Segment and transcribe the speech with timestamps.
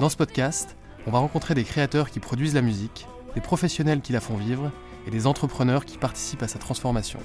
[0.00, 4.14] Dans ce podcast, on va rencontrer des créateurs qui produisent la musique, des professionnels qui
[4.14, 4.72] la font vivre
[5.06, 7.18] et des entrepreneurs qui participent à sa transformation.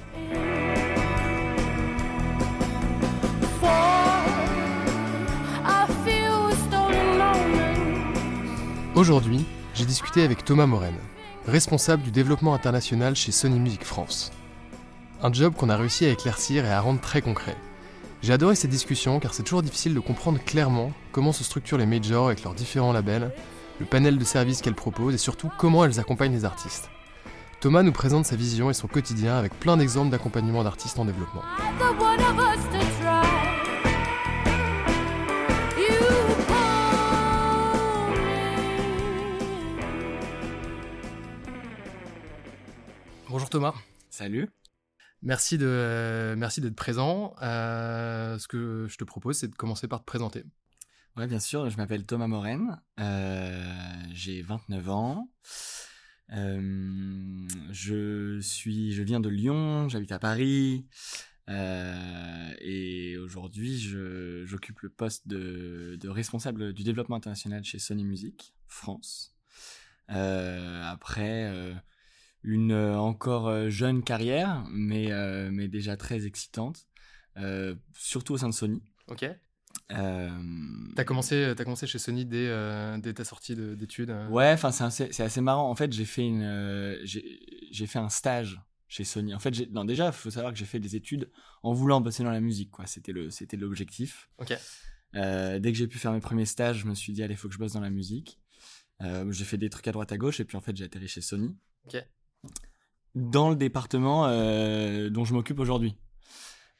[8.94, 10.96] Aujourd'hui, j'ai discuté avec Thomas Morel,
[11.48, 14.34] responsable du développement international chez Sony Music France.
[15.24, 17.56] Un job qu'on a réussi à éclaircir et à rendre très concret.
[18.22, 21.86] J'ai adoré ces discussions car c'est toujours difficile de comprendre clairement comment se structurent les
[21.86, 23.32] majors avec leurs différents labels,
[23.80, 26.90] le panel de services qu'elles proposent et surtout comment elles accompagnent les artistes.
[27.62, 31.44] Thomas nous présente sa vision et son quotidien avec plein d'exemples d'accompagnement d'artistes en développement.
[43.30, 43.74] Bonjour Thomas.
[44.10, 44.50] Salut.
[45.26, 47.36] Merci de merci d'être présent.
[47.42, 50.44] Euh, ce que je te propose, c'est de commencer par te présenter.
[51.18, 51.68] Ouais, bien sûr.
[51.68, 52.80] Je m'appelle Thomas Moren.
[53.00, 53.64] Euh,
[54.14, 55.32] j'ai 29 ans.
[56.32, 59.90] Euh, je suis, je viens de Lyon.
[59.90, 60.86] J'habite à Paris.
[61.48, 63.80] et aujourd'hui,
[64.46, 69.34] j'occupe le poste de, de, responsable du développement international chez Sony Music France.
[70.08, 71.74] après
[72.46, 76.88] une euh, encore euh, jeune carrière, mais, euh, mais déjà très excitante,
[77.94, 78.82] surtout au sein de Sony.
[79.08, 79.26] Ok.
[79.92, 80.30] Euh...
[80.96, 82.50] T'as commencé, as commencé chez Sony dès,
[83.00, 85.70] dès ta sortie d'études Ouais, enfin c'est assez, assez, marrant.
[85.70, 89.36] En fait, j'ai fait, une, j'ai fait un stage chez Sony.
[89.36, 91.30] En fait, non, déjà, il faut savoir que j'ai fait des études
[91.62, 92.72] en voulant bosser dans la musique.
[92.72, 92.86] quoi.
[92.88, 94.30] C'était l'objectif.
[94.38, 94.58] Ok.
[95.14, 97.50] dès que j'ai pu faire mes premiers stages, je me suis dit, allez, il faut
[97.50, 98.40] que je bosse dans la musique.
[99.02, 101.22] j'ai fait des trucs à droite à gauche et puis en fait, j'ai atterri chez
[101.22, 101.54] Sony.
[101.86, 102.02] Ok
[103.16, 105.98] dans le département euh, dont je m'occupe aujourd'hui.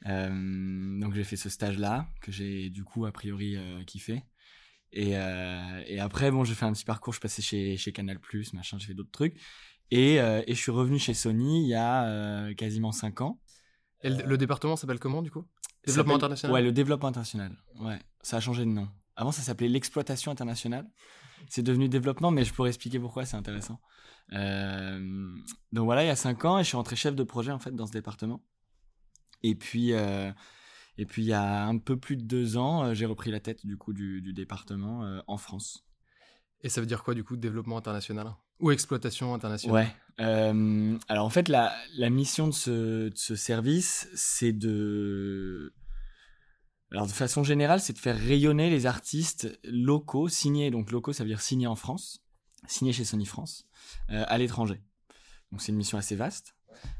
[0.06, 4.22] Euh, donc j'ai fait ce stage-là, que j'ai du coup a priori euh, kiffé.
[4.92, 8.18] Et, et, après, bon, j'ai fait un petit parcours, je passé chez, chez Canal+,
[8.54, 9.38] machin, j'ai fait d'autres trucs.
[9.90, 13.38] Et, et, je suis revenu chez Sony il y a quasiment 5 ans.
[14.02, 15.44] Et le, département s'appelle comment du coup?
[15.86, 16.54] Développement international?
[16.54, 17.58] Ouais, le développement international.
[17.80, 18.88] Ouais, ça a changé de nom.
[19.16, 20.88] Avant, ça s'appelait l'exploitation internationale.
[21.48, 23.80] C'est devenu développement, mais je pourrais expliquer pourquoi, c'est intéressant.
[24.32, 25.34] Euh,
[25.72, 27.58] donc voilà, il y a cinq ans, et je suis rentré chef de projet en
[27.58, 28.42] fait dans ce département.
[29.42, 30.32] Et puis, euh,
[30.98, 33.40] et puis il y a un peu plus de deux ans, euh, j'ai repris la
[33.40, 35.86] tête du coup du, département en France.
[36.62, 39.86] Et ça veut dire quoi du coup développement international ou exploitation internationale?
[40.18, 40.96] Ouais.
[41.08, 45.74] alors en fait, la, la mission de ce, de ce service, c'est de
[46.92, 51.24] alors de façon générale, c'est de faire rayonner les artistes locaux, signés, donc locaux ça
[51.24, 52.22] veut dire signés en France,
[52.68, 53.66] signés chez Sony France,
[54.10, 54.80] euh, à l'étranger.
[55.50, 56.54] Donc c'est une mission assez vaste.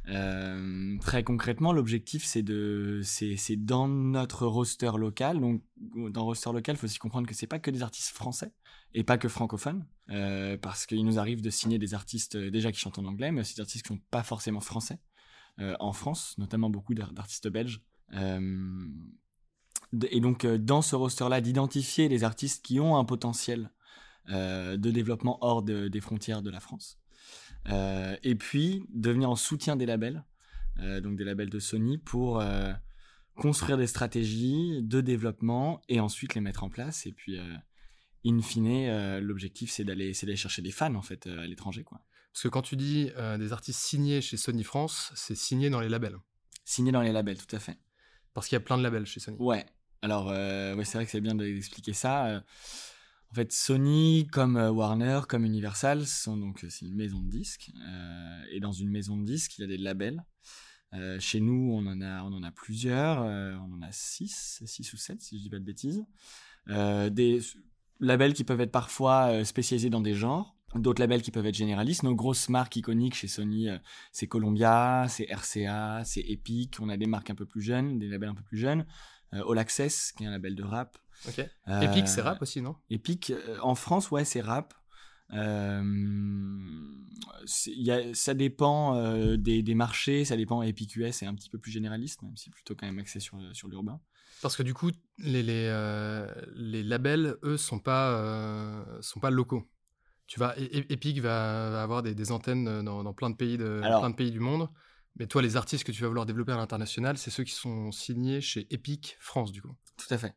[0.09, 5.41] Euh, très concrètement, l'objectif c'est de, c'est, dans notre roster local.
[5.41, 8.53] Donc dans roster local, il faut aussi comprendre que c'est pas que des artistes français
[8.93, 12.81] et pas que francophones, euh, parce qu'il nous arrive de signer des artistes déjà qui
[12.81, 14.99] chantent en anglais, mais aussi des artistes qui sont pas forcément français
[15.59, 17.81] en France, notamment beaucoup d'artistes belges
[20.11, 23.71] et donc euh, dans ce roster-là, d'identifier les artistes qui ont un potentiel
[24.31, 26.99] euh, de développement hors des frontières de la France.
[27.69, 30.25] Euh, et puis de venir en soutien des labels,
[31.03, 32.43] donc des labels de Sony, pour
[33.35, 37.07] construire des stratégies de développement et ensuite les mettre en place.
[37.07, 37.39] Et puis,
[38.27, 42.03] in fine, l'objectif c'est d'aller chercher des fans en fait à l'étranger, quoi.
[42.31, 45.89] Parce que quand tu dis des artistes signés chez Sony France, c'est signé dans les
[45.89, 46.19] labels.
[46.67, 47.79] Signé dans les labels, tout à fait.
[48.35, 49.39] Parce qu'il y a plein de labels chez Sony.
[49.41, 49.65] Ouais,
[50.07, 52.27] alors, euh, c'est vrai que c'est bien d'expliquer ça.
[52.27, 52.41] Euh,
[53.33, 57.73] en fait, Sony, comme euh, Warner, comme Universal, c'est une maison de disques.
[58.53, 60.25] et dans une maison de disques, il y a des labels.
[61.19, 63.19] chez nous, on en a, plusieurs.
[63.19, 66.05] on en a six, six ou sept, si je dis pas de bêtises.
[66.69, 67.41] des,
[67.99, 72.03] labels qui peuvent être parfois spécialisés dans des genres, d'autres labels qui peuvent être généralistes.
[72.03, 73.69] Nos grosses marques iconiques chez Sony,
[74.13, 76.77] c'est Columbia, c'est RCA, c'est Epic.
[76.81, 78.87] On a des marques un peu plus jeunes, des labels un peu plus jeunes.
[79.33, 80.97] All Access, qui est un label de rap.
[81.29, 81.45] Ok.
[81.67, 82.77] Epic, c'est rap aussi, non?
[82.91, 83.33] Epic,
[83.63, 84.75] en France, ouais, c'est rap.
[85.33, 85.83] Euh,
[87.67, 90.63] y a, ça dépend euh, des, des, marchés, ça dépend.
[90.63, 93.69] EPQS c'est un petit peu plus généraliste, même si plutôt quand même axé sur, sur
[93.69, 94.01] l'urbain.
[94.43, 99.69] Parce que du coup, les, les, euh, les labels, eux, sont pas, sont pas locaux.
[100.27, 104.11] Tu vas, Epic va, avoir des, des antennes dans, dans, plein, de pays de, plein
[104.11, 104.69] de pays du monde.
[105.19, 107.93] Mais toi, les artistes que tu vas vouloir développer à l'international, c'est ceux qui sont
[107.93, 109.75] signés chez Epic France, du coup.
[109.97, 110.35] Tout à fait.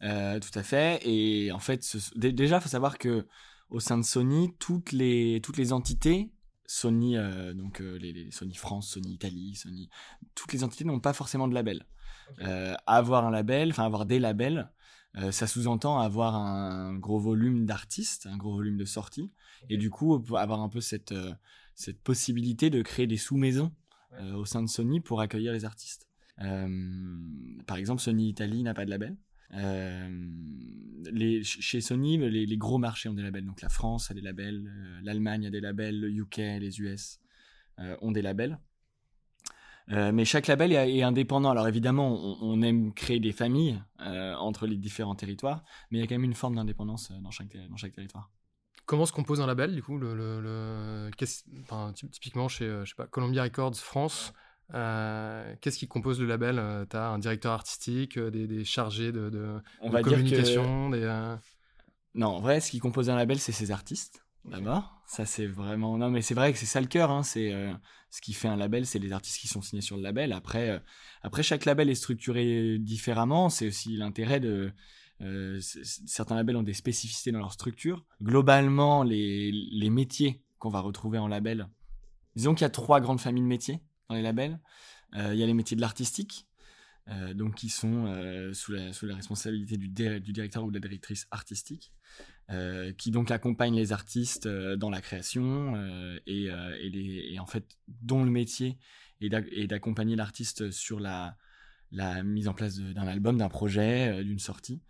[0.00, 1.00] tout à fait.
[1.06, 1.80] Et en fait,
[2.16, 3.26] déjà, il faut savoir que
[3.72, 6.30] au sein de Sony, toutes les, toutes les entités,
[6.66, 9.88] Sony, euh, donc euh, les, Sony France, Sony Italie, Sony,
[10.34, 11.86] toutes les entités n'ont pas forcément de label.
[12.40, 14.70] Euh, avoir un label, enfin avoir des labels,
[15.30, 19.30] ça sous-entend avoir un gros volume d'artistes, un gros volume de sorties,
[19.68, 21.14] et du coup avoir un peu cette,
[21.74, 23.72] cette possibilité de créer des sous-maisons
[24.34, 26.08] au sein de Sony pour accueillir les artistes.
[26.38, 29.16] par exemple, Sony Italie n'a pas de label.
[29.54, 30.08] Euh,
[31.10, 33.44] les, chez Sony, les, gros marchés ont des labels.
[33.44, 37.20] Donc la France a des labels, euh, l'Allemagne a des labels, le UK, les US
[37.78, 38.58] euh, ont des labels.
[39.88, 41.50] Mais chaque label est, indépendant.
[41.50, 46.06] Alors évidemment, on, aime créer des familles entre les différents territoires, mais il y a
[46.06, 48.30] quand même une forme d'indépendance dans chaque, dans chaque territoire.
[48.86, 51.10] Comment se compose un label, du coup le, le,
[52.10, 54.32] Typiquement chez je sais pas, Columbia Records France,
[54.74, 56.58] euh, qu'est-ce qui compose le label?
[56.58, 61.34] Euh, Tu as un directeur artistique, euh, des, chargés de, de, On va communication des,
[62.14, 65.02] Non, en vrai, ce qui compose un label, c'est ses artistes, d'abord.
[65.06, 65.98] Ça, c'est vraiment.
[65.98, 67.10] Non, mais c'est vrai que c'est ça le cœur.
[67.10, 67.22] Hein.
[67.22, 67.52] C'est
[68.10, 70.32] ce qui fait un label, c'est les artistes qui sont signés sur le label.
[70.32, 70.82] Après,
[71.22, 73.48] après chaque label est structuré différemment.
[73.48, 74.72] C'est aussi l'intérêt de.
[76.06, 78.04] certains labels ont des spécificités dans leur structure.
[78.22, 81.68] Globalement, les, les métiers qu'on va retrouver en label,
[82.36, 83.80] disons qu'il y a trois grandes familles de métiers
[84.14, 84.60] les labels.
[85.14, 86.46] Euh, il y a les métiers de l'artistique,
[87.08, 90.80] euh, donc qui sont euh, sous la, sous, la, responsabilité du, directeur ou de la
[90.80, 91.92] directrice artistique,
[92.98, 95.74] qui donc accompagnent les artistes dans la création
[96.26, 96.50] et,
[96.82, 98.78] et, en fait dont le métier
[99.22, 101.36] est d'accompagner l'artiste sur la,
[102.24, 104.82] mise en place d'un album, d'un projet, d'une sortie.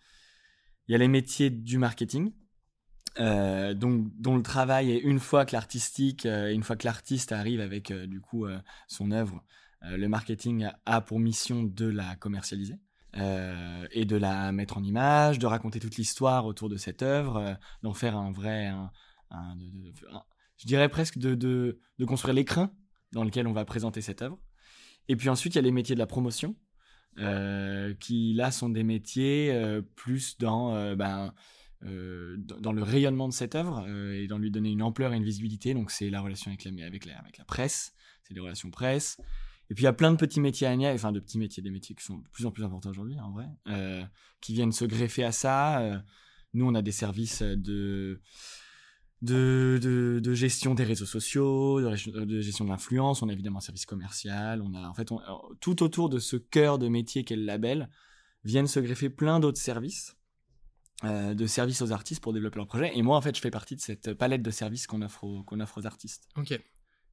[0.89, 2.33] Il y a les métiers du marketing,
[3.21, 7.33] euh, donc dont le travail est une fois que l'artistique, euh, une fois que l'artiste
[7.33, 8.47] arrive avec euh, du coup
[8.89, 9.45] son œuvre,
[9.85, 12.77] le marketing a pour mission de la commercialiser
[13.15, 17.93] et de la mettre en image, de raconter toute l'histoire autour de cette œuvre, d'en
[17.93, 18.73] faire un vrai,
[20.57, 22.73] je dirais presque de, de, construire l'écrin
[23.13, 24.39] dans lequel on va présenter cette œuvre.
[25.09, 26.57] Et puis ensuite il y a les métiers de la promotion.
[28.01, 29.55] qui là sont des métiers
[29.95, 31.35] plus dans ben,
[31.85, 35.17] euh, dans le rayonnement de cette œuvre euh, et dans lui donner une ampleur et
[35.17, 35.75] une visibilité.
[35.75, 37.93] Donc c'est la relation avec la, avec la, avec la presse,
[38.23, 39.21] c'est les relations presse.
[39.73, 41.71] Et puis il y a plein de petits métiers annexes, enfin de petits métiers, des
[41.71, 44.05] métiers qui sont de plus en plus importants aujourd'hui en vrai, euh,
[44.43, 46.03] qui viennent se greffer à ça.
[46.53, 48.21] nous on a des services de
[49.23, 53.87] de, de, gestion des réseaux sociaux, de, gestion de l'influence, on a évidemment un service
[53.87, 55.09] commercial, on a en fait
[55.61, 57.89] tout autour de ce cœur de métier qu'est le label
[58.45, 60.19] viennent se greffer plein d'autres services
[61.05, 62.93] euh, de services aux artistes pour développer leur projet.
[62.95, 65.59] Et moi, en fait, je fais partie de cette palette de services qu'on offre, qu'on
[65.59, 66.29] offre aux artistes.
[66.37, 66.61] Ok.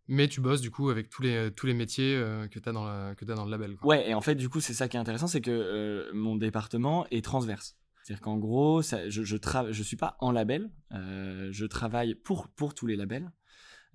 [0.10, 2.72] Mais tu bosses du coup avec tous les, tous les métiers euh, que tu as,
[2.72, 3.78] as, dans le label.
[3.84, 6.36] Ouais, et en fait, du coup, c'est ça qui est intéressant, c'est que euh, mon
[6.36, 7.78] département est transverse.
[8.04, 12.74] C'est-à-dire qu'en gros, ça, je ne je suis pas en label, je travaille pour, pour
[12.74, 13.32] tous les labels.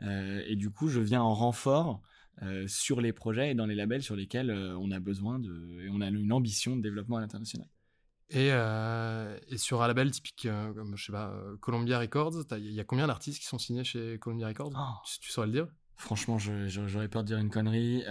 [0.01, 2.01] et du coup, je viens en renfort
[2.67, 5.83] sur les projets et dans les labels sur lesquels on a besoin de.
[5.85, 7.67] Et on a une ambition de développement à l'international.
[8.31, 12.45] Et, euh, et, sur un label typique euh, comme, je sais pas, euh, Columbia Records,
[12.53, 14.73] il y a combien d'artistes qui sont signés chez Columbia Records?
[14.75, 15.09] Oh.
[15.21, 15.69] tu, saurais le dire?
[15.97, 18.03] Franchement, j'aurais peur de dire une connerie.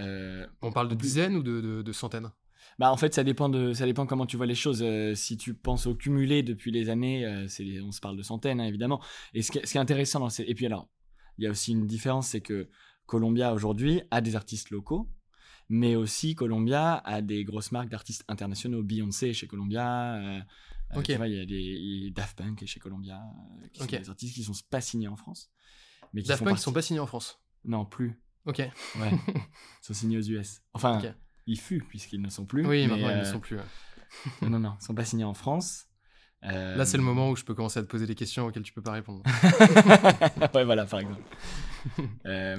[0.61, 2.31] On parle de dizaines ou de, de, centaines?
[2.79, 4.83] Bah, en fait, ça dépend, de, ça dépend comment tu vois les choses.
[5.15, 8.65] si tu penses au cumulé depuis les années, c'est on se parle de centaines, hein,
[8.65, 9.01] évidemment.
[9.33, 10.43] Et ce qui, ce qui est intéressant dans ces...
[10.43, 10.89] Et puis alors,
[11.37, 12.69] il y a aussi une différence, c'est que
[13.05, 15.09] Columbia, aujourd'hui, a des artistes locaux,
[15.69, 18.83] mais aussi Columbia a des grosses marques d'artistes internationaux.
[18.83, 20.15] Beyoncé chez Columbia.
[20.15, 20.41] Euh,
[20.95, 23.21] euh il y a des Daft Punk chez Columbia,
[23.63, 25.51] euh, qui sont des artistes qui sont pas signés en France.
[26.13, 27.39] Mais qui Daft Punk sont pas signés en France.
[27.65, 28.19] Non, plus.
[28.45, 28.59] Ok.
[28.59, 28.71] Ouais.
[29.35, 29.41] ils
[29.81, 30.61] sont signés aux US.
[30.73, 31.01] Enfin,
[31.45, 32.65] ils furent puisqu'ils ne sont plus.
[32.65, 33.57] Oui, maintenant ils ne euh, sont plus.
[34.41, 35.87] non, non, non, ils sont pas signés en France.
[36.43, 38.73] Là, c'est le moment où je peux commencer à te poser des questions auxquelles tu
[38.73, 39.23] peux pas répondre.
[40.53, 41.21] ouais, voilà, par exemple.
[42.25, 42.57] euh,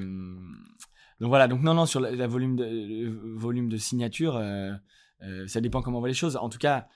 [1.20, 4.72] donc voilà, donc non, non, sur le volume de, volume de signature, euh,
[5.22, 6.36] euh, ça dépend comment on voit les choses.
[6.36, 6.88] En tout cas,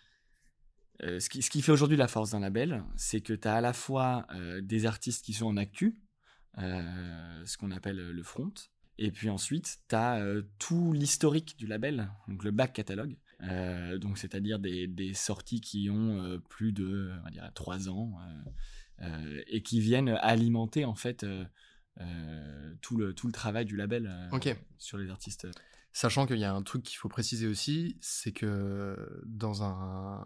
[1.01, 3.61] ce, qui, ce, qui, fait aujourd'hui la force d'un label, c'est que tu as à
[3.61, 4.27] la fois
[4.63, 6.01] des artistes qui sont en actu,
[6.57, 8.53] ce qu'on appelle le front,
[8.99, 10.23] et puis ensuite, tu as
[10.59, 13.17] tout l'historique du label, donc le back catalogue,
[14.01, 18.19] donc c'est-à-dire des, des, sorties qui ont plus de on va dire, 3 ans
[19.47, 21.25] et qui viennent alimenter en fait
[22.81, 24.13] tout, le, tout le travail du label
[24.79, 25.47] sur les artistes.
[25.93, 30.25] Sachant qu'il y a un truc qu'il faut préciser aussi, c'est que dans un.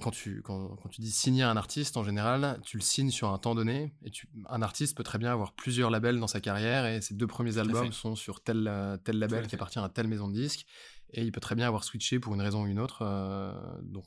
[0.00, 3.30] Quand tu, quand, quand, tu dis signer un artiste, en général, tu le signes sur
[3.32, 3.92] un temps donné.
[4.04, 6.86] Et tu, un artiste peut très bien avoir plusieurs labels dans sa carrière.
[6.86, 10.28] Et ses deux premiers albums sont sur tel, tel label qui appartient à telle maison
[10.28, 10.66] de disques.
[11.12, 13.02] Et il peut très bien avoir switché pour une raison ou une autre.
[13.02, 13.52] Euh,
[13.82, 14.04] donc,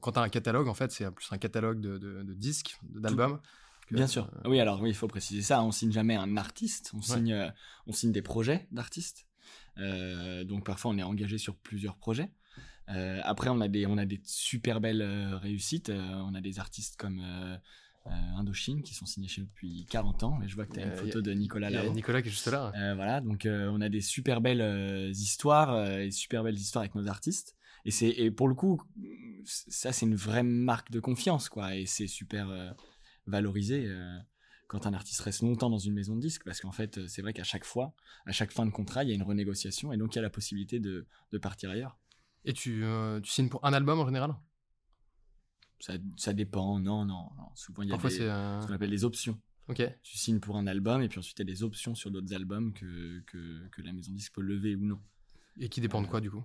[0.00, 3.40] quand tu as un catalogue, en fait, c'est plus un catalogue de, de, disques, d'albums.
[3.90, 4.30] Bien sûr.
[4.44, 5.62] Euh, oui, alors oui, il faut préciser ça.
[5.62, 6.92] On signe jamais un artiste.
[6.94, 7.48] On, signe, euh,
[7.86, 9.26] on signe des projets d'artistes.
[9.78, 12.30] Euh, donc parfois on est engagé sur plusieurs projets.
[12.94, 15.90] Euh, après on a des on a des super belles euh, réussites.
[15.90, 17.22] on a des artistes comme
[18.36, 20.40] Indochine qui sont signés chez nous depuis 40 ans.
[20.42, 21.88] Et je vois que tu as une photo de Nicolas là.
[21.88, 22.72] Nicolas qui est juste là.
[22.94, 27.54] voilà, donc on a des super belles histoires et super belles histoires avec nos artistes.
[27.84, 28.82] Et c'est et pour le coup,
[29.44, 31.76] ça c'est une vraie marque de confiance quoi.
[31.76, 32.74] Et c'est super
[33.26, 33.88] valorisé
[34.70, 37.32] quand un artiste reste longtemps dans une maison de disques, parce qu'en fait, c'est vrai
[37.32, 37.92] qu'à chaque fois,
[38.24, 40.22] à chaque fin de contrat, il y a une renégociation, et donc il y a
[40.22, 41.98] la possibilité de, de partir ailleurs.
[42.44, 44.34] Et tu, euh, tu, signes pour un album en général?
[45.78, 49.04] Ça, ça, dépend, non, non, Souvent, il y a des, euh, ce qu'on appelle des
[49.04, 49.40] options.
[49.68, 49.82] Ok.
[50.02, 52.34] Tu signes pour un album, et puis ensuite, il y a des options sur d'autres
[52.34, 55.00] albums que, que, que la maison de disques peut lever ou non.
[55.58, 56.44] Et qui dépendent de quoi, du coup?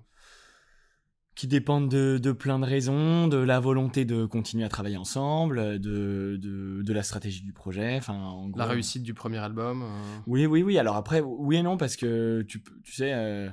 [1.36, 5.80] qui dépendent de, de, plein de raisons, de la volonté de continuer à travailler ensemble,
[5.80, 7.98] de, de, de la stratégie du projet.
[7.98, 9.84] Enfin, en la réussite du premier album.
[9.84, 10.18] Euh.
[10.28, 10.78] Oui, oui, oui.
[10.80, 13.50] Alors après, oui et non, parce que tu, tu sais, euh,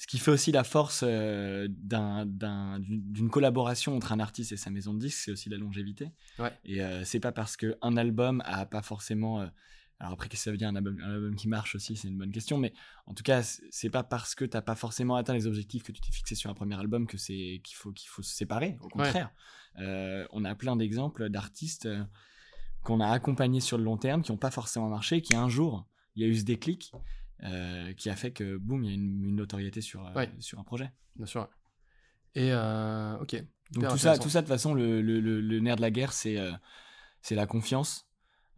[0.00, 4.94] ce qui fait aussi la force euh, d'une collaboration entre un artiste et sa maison
[4.94, 6.10] de disques, c'est aussi la longévité.
[6.38, 6.52] Ouais.
[6.64, 9.46] Et c'est pas parce qu'un album a pas forcément
[10.00, 12.32] alors après, qu'est-ce que ça veut dire un album, qui marche aussi C'est une bonne
[12.32, 12.56] question.
[12.56, 12.72] Mais
[13.06, 16.00] en tout cas, c'est pas parce que t'as pas forcément atteint les objectifs que tu
[16.00, 18.78] t'es fixé sur un premier album que c'est qu'il faut qu'il faut se séparer.
[18.80, 19.30] Au contraire,
[19.78, 22.02] euh, on a plein d'exemples d'artistes euh,
[22.82, 25.86] qu'on a accompagnés sur le long terme qui n'ont pas forcément marché, qui un jour
[26.16, 26.92] il y a eu ce déclic
[27.44, 30.90] euh, qui a fait que boum, il y a une, notoriété sur sur un projet.
[31.16, 31.48] Bien sûr.
[32.34, 33.42] Et ok.
[33.72, 36.12] Donc tout ça, tout ça de toute façon, le, le, le nerf de la guerre,
[36.12, 36.38] c'est
[37.22, 38.10] c'est la confiance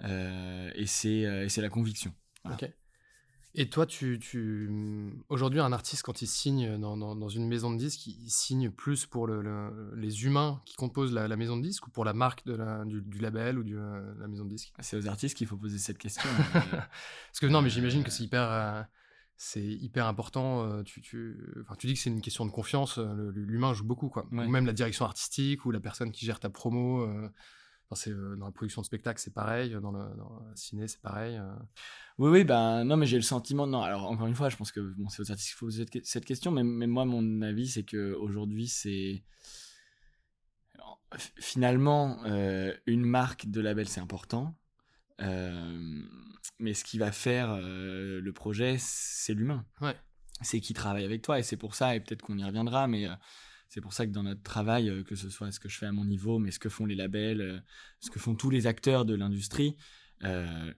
[0.04, 0.86] euh, et
[1.26, 2.12] euh, c'est la conviction.
[2.44, 2.68] Ok.
[3.54, 4.70] Et toi, tu, tu...
[5.28, 9.04] aujourd'hui, un artiste, quand il signe dans, dans, une maison de disques, il signe plus
[9.04, 12.54] pour le, les humains qui composent la, maison de disques ou pour la marque de
[12.54, 14.72] la, du, label ou de euh, la maison de disques?
[14.80, 16.28] C'est aux artistes qu'il faut poser cette question.
[16.52, 18.86] Parce que non, mais j'imagine que c'est hyper,
[19.36, 20.82] c'est hyper important.
[20.84, 22.98] tu, tu, enfin, tu dis que c'est une question de confiance.
[23.34, 24.26] L'humain joue beaucoup, quoi.
[24.32, 27.06] Ou même la direction artistique ou la personne qui gère ta promo.
[28.06, 29.70] Euh, dans la production de spectacle, c'est pareil.
[29.80, 30.04] Dans le,
[30.54, 31.36] ciné, c'est pareil.
[31.36, 31.54] Euh.
[32.18, 33.66] Oui, oui, ben non, mais j'ai le sentiment.
[33.66, 35.86] Non, alors encore une fois, je pense que bon, c'est aux artistes qu'il faut poser
[36.04, 39.24] cette question, mais, mais moi, mon avis, c'est que aujourd'hui, c'est
[41.38, 44.56] finalement euh, une marque de label, c'est important.
[46.58, 49.64] mais ce qui va faire le projet, c'est l'humain.
[49.80, 49.96] Ouais.
[50.40, 53.06] C'est qui travaille avec toi, et c'est pour ça, et peut-être qu'on y reviendra, mais
[53.72, 55.86] c'est pour ça que dans notre travail, euh, que ce soit ce que je fais
[55.86, 57.58] à mon niveau, mais ce que font les labels, euh,
[58.00, 59.78] ce que font tous les acteurs de l'industrie,
[60.24, 60.74] euh,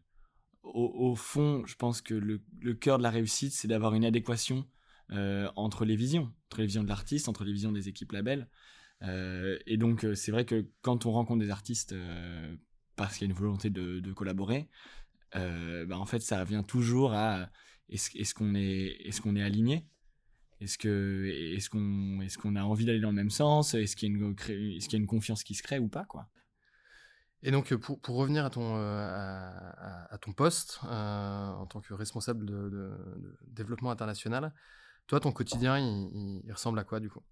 [0.63, 2.39] au, fond, je pense que le,
[2.75, 4.67] cœur de la réussite, c'est d'avoir une adéquation
[5.11, 8.49] entre les visions, entre les visions de l'artiste, entre les visions des équipes labels.
[9.03, 11.95] et donc, c'est vrai que quand on rencontre des artistes
[12.97, 14.71] parce qu'il y a une volonté de, collaborer,
[15.35, 17.51] bah, en fait, ça revient toujours à
[17.91, 19.87] est-ce qu'on est, est, qu'on est aligné?
[20.65, 23.75] Est-ce que est-ce qu'on est-ce qu'on a envie d'aller dans le même sens?
[23.75, 25.89] Est-ce qu'il y a une est-ce qu'il y a une confiance qui se crée ou
[25.89, 26.29] pas quoi?
[27.43, 29.51] Et donc pour, pour revenir à ton euh,
[30.11, 32.93] à, ton poste euh, en tant que responsable de,
[33.47, 34.55] développement international,
[35.07, 37.23] toi ton quotidien il, ressemble à quoi du coup?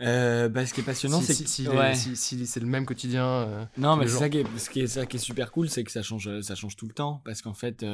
[0.00, 3.68] Euh, bah, ce qui est passionnant, c'est si, si, c'est le même quotidien.
[3.78, 5.90] non, mais ça qui est, ce qui est ça qui est super cool, c'est que
[5.90, 7.84] ça change, ça change tout le temps, parce qu'en fait,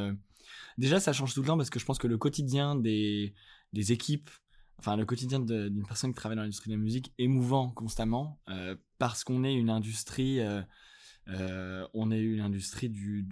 [0.78, 3.34] déjà ça change tout le temps parce que je pense que le quotidien des
[3.72, 4.30] des équipes,
[4.78, 8.76] enfin le quotidien d'une personne qui travaille dans l'industrie de la musique émouvant constamment euh,
[8.98, 10.62] parce qu'on est une industrie, euh,
[11.28, 13.26] euh, on est une industrie du,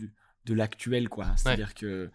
[0.45, 1.37] de l'actuel quoi.
[1.37, 2.11] C'est-à-dire que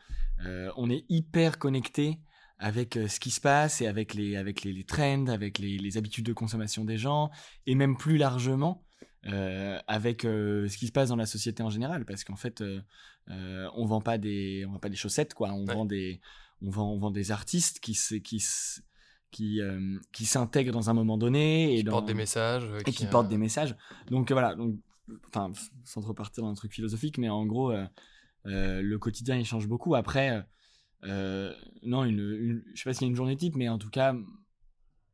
[0.75, 2.19] on est hyper connecté
[2.57, 6.25] avec ce qui se passe et avec les avec les, trends, avec les, les, habitudes
[6.25, 7.29] de consommation des gens
[7.65, 8.85] et même plus largement
[9.23, 12.05] avec ce qui se passe dans la société en général.
[12.05, 12.63] Parce qu'en fait
[13.27, 16.19] on vend pas des on vend pas des chaussettes quoi, on vend des
[16.61, 18.43] on vend, on vend des artistes qui, qui,
[19.31, 19.61] qui,
[20.11, 21.75] qui s'intègrent dans un moment donné.
[21.75, 22.67] Et qui portent des messages.
[22.85, 23.75] Et qui, portent des messages.
[24.09, 24.79] Donc voilà, donc,
[25.27, 25.51] enfin,
[25.83, 27.73] sans trop partir dans un truc philosophique, mais en gros,
[28.45, 29.95] le quotidien, il change beaucoup.
[29.95, 30.45] Après,
[31.03, 33.89] non, une, une, je sais pas s'il y a une journée type, mais en tout
[33.89, 34.15] cas,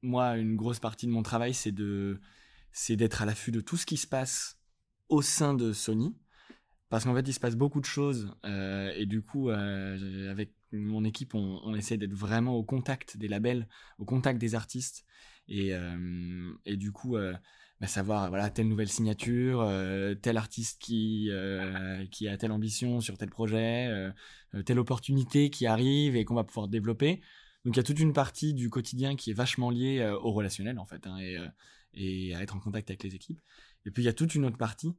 [0.02, 2.20] moi, une grosse partie de mon travail, c'est de
[2.72, 4.60] c'est d'être à l'affût de tout ce qui se passe
[5.08, 6.14] au sein de Sony.
[6.89, 8.36] Parce qu'en fait, il se passe beaucoup de choses.
[8.46, 13.27] Euh, et du coup, euh, avec mon équipe, on, essaie d'être vraiment au contact des
[13.27, 15.06] labels, au contact des artistes.
[15.48, 17.18] Et, euh, du coup,
[17.82, 19.68] bah, savoir, voilà, telle nouvelle signature,
[20.22, 24.12] tel artiste qui, a telle ambition sur tel projet,
[24.65, 27.22] telle opportunité qui arrive et qu'on va pouvoir développer.
[27.63, 30.77] Donc il y a toute une partie du quotidien qui est vachement liée au relationnel,
[30.77, 31.08] en fait.
[31.08, 31.18] Hein,
[31.96, 33.39] et à être en contact avec les équipes.
[33.86, 34.94] Et puis il y a toute une autre partie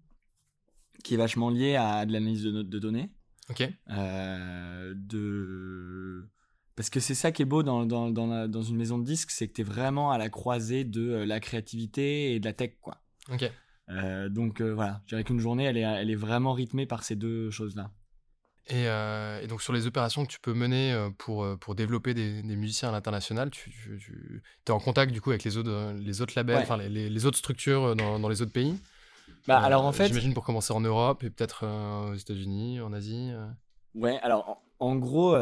[1.02, 3.10] qui est vachement liée à de l'analyse de, de, données.
[3.50, 3.68] Ok.
[3.90, 6.28] Euh, de...
[6.74, 9.30] Parce que c'est ça qui est beau dans, dans, dans, dans une maison de disques,
[9.30, 12.52] c'est que tu es vraiment à la croisée de euh, la créativité et de la
[12.52, 12.72] tech.
[12.80, 13.00] Quoi.
[13.32, 13.50] Ok.
[13.88, 17.14] Euh, donc voilà, je dirais qu'une journée, elle est, elle est vraiment rythmée par ces
[17.14, 17.92] deux choses-là.
[18.72, 22.88] Euh, et, donc sur les opérations que tu peux mener pour, pour développer des, musiciens
[22.88, 26.76] à l'international, tu, es en contact du coup avec les autres, les autres labels, enfin
[26.76, 28.76] les, les, autres structures dans, dans, les autres pays?
[29.46, 31.66] Bah, alors en fait, J'imagine pour commencer en Europe et peut-être
[32.10, 33.30] aux États-Unis, en Asie.
[33.94, 35.36] Ouais, alors en, gros,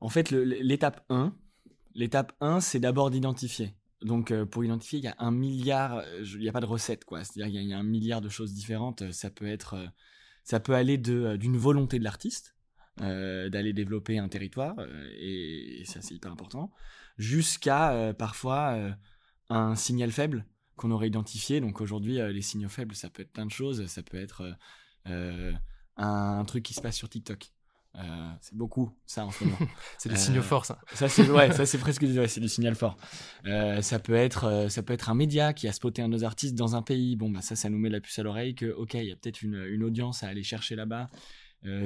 [0.00, 1.34] en fait l'étape 1,
[1.94, 3.74] l'étape 1 c'est d'abord d'identifier.
[4.02, 7.24] Donc pour identifier, il y a un milliard, il n'y a pas de recette quoi,
[7.24, 9.76] c'est-à-dire qu'il y, y, a un milliard de choses différentes, ça peut être
[10.48, 12.56] ça peut aller euh, d'une volonté de l'artiste
[13.02, 16.72] euh, d'aller développer un territoire, euh, et, ça c'est hyper important,
[17.18, 18.76] jusqu'à parfois
[19.50, 20.46] un signal faible
[20.78, 21.60] qu'on aurait identifié.
[21.60, 23.86] Donc aujourd'hui, les signaux faibles, ça peut être plein de choses.
[23.86, 24.56] Ça peut être
[25.96, 27.52] un, truc qui se passe sur TikTok.
[28.40, 29.58] c'est beaucoup ça en ce moment.
[29.98, 30.78] c'est des signaux forts ça.
[30.94, 32.96] Ça c'est ouais, ça c'est presque c'est du signal fort.
[33.44, 36.54] ça peut être ça peut être un média qui a spoté un de nos artistes
[36.54, 37.16] dans un pays.
[37.16, 39.16] Bon bah ça ça nous met la puce à l'oreille que ok il y a
[39.16, 41.08] peut-être une, une, audience à aller chercher là-bas.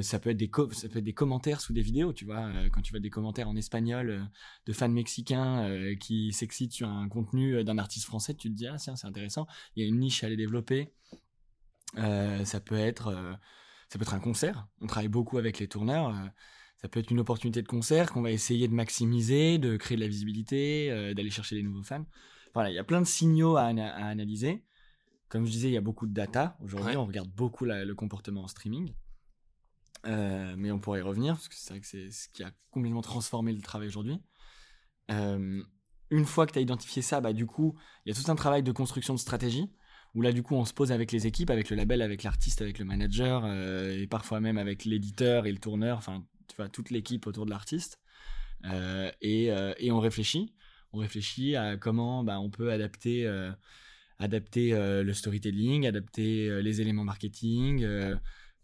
[0.01, 2.83] Ça peut être des ça peut être des commentaires sous des vidéos tu vois quand
[2.83, 4.29] tu vois des commentaires en espagnol
[4.67, 8.77] de fans mexicains qui s'excitent sur un contenu d'un artiste français tu te dis ah
[8.79, 10.93] tiens c'est intéressant il y a une niche à aller développer.
[11.97, 13.39] ça peut être
[13.93, 14.67] ça peut être un concert.
[14.81, 16.09] On travaille beaucoup avec les tourneurs.
[16.09, 16.27] Euh,
[16.79, 20.01] ça peut être une opportunité de concert qu'on va essayer de maximiser, de créer de
[20.01, 22.07] la visibilité, euh, d'aller chercher des nouveaux fans.
[22.55, 24.65] Voilà, il y a plein de signaux à, analyser.
[25.29, 26.57] Comme je disais, il y a beaucoup de data.
[26.63, 28.95] Aujourd'hui, on regarde beaucoup le comportement en streaming.
[30.07, 32.51] Euh, mais on pourrait y revenir, parce que c'est vrai que c'est ce qui a
[32.71, 34.19] complètement transformé le travail aujourd'hui.
[35.09, 38.35] une fois que tu as identifié ça, bah, du coup, il y a tout un
[38.35, 39.71] travail de construction de stratégie
[40.15, 42.63] où là du coup on se pose avec les équipes, avec le label, avec l'artiste,
[42.63, 46.69] avec le manager, euh, et parfois même avec l'éditeur et le tourneur, enfin tu vois,
[46.69, 48.01] toute l'équipe autour de l'artiste,
[48.67, 50.55] euh, et, euh, et, on réfléchit,
[50.93, 53.27] on réfléchit à comment bah, on peut adapter,
[54.19, 57.87] adapter le storytelling, adapter les éléments marketing,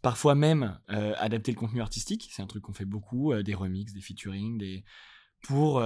[0.02, 4.00] parfois même adapter le contenu artistique, c'est un truc qu'on fait beaucoup, des remixes, des
[4.00, 4.82] featuring,
[5.42, 5.82] pour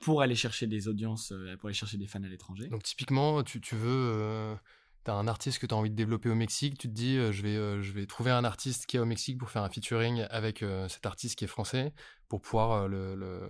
[0.00, 2.68] pour aller chercher des audiences, pour aller chercher des fans à l'étranger.
[2.68, 4.56] Donc typiquement, tu, tu veux
[5.04, 7.16] tu as un artiste que tu as envie de développer au Mexique, tu te dis
[7.16, 9.62] euh, je, vais, euh, je vais trouver un artiste qui est au Mexique pour faire
[9.62, 11.92] un featuring avec euh, cet artiste qui est français
[12.28, 13.48] pour pouvoir le,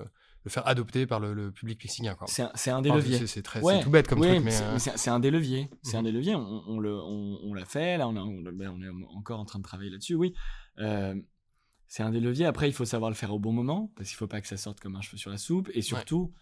[0.50, 2.16] faire adopter par le, public mexicain.
[2.26, 3.26] C'est un, des leviers.
[3.26, 4.40] C'est tout bête comme truc.
[4.42, 5.70] Mais c'est un des leviers.
[5.82, 6.06] C'est un mhm.
[6.06, 6.34] des leviers.
[6.34, 9.64] On, on le, on, l'a fait, là on, ben, on, est encore en train de
[9.64, 10.34] travailler là-dessus, oui.
[10.76, 12.46] c'est un des leviers.
[12.46, 14.48] Après, il faut savoir le faire au bon moment parce qu'il ne faut pas que
[14.48, 15.70] ça sorte comme un cheveu sur la soupe.
[15.74, 16.32] Et surtout,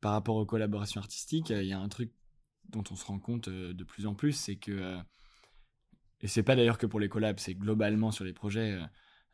[0.00, 2.12] par rapport aux collaborations artistiques, il y a un truc
[2.68, 4.98] dont on se rend compte euh, de plus en plus, c'est que, euh,
[6.20, 8.78] et c'est pas d'ailleurs que pour les collabs, c'est globalement sur les projets,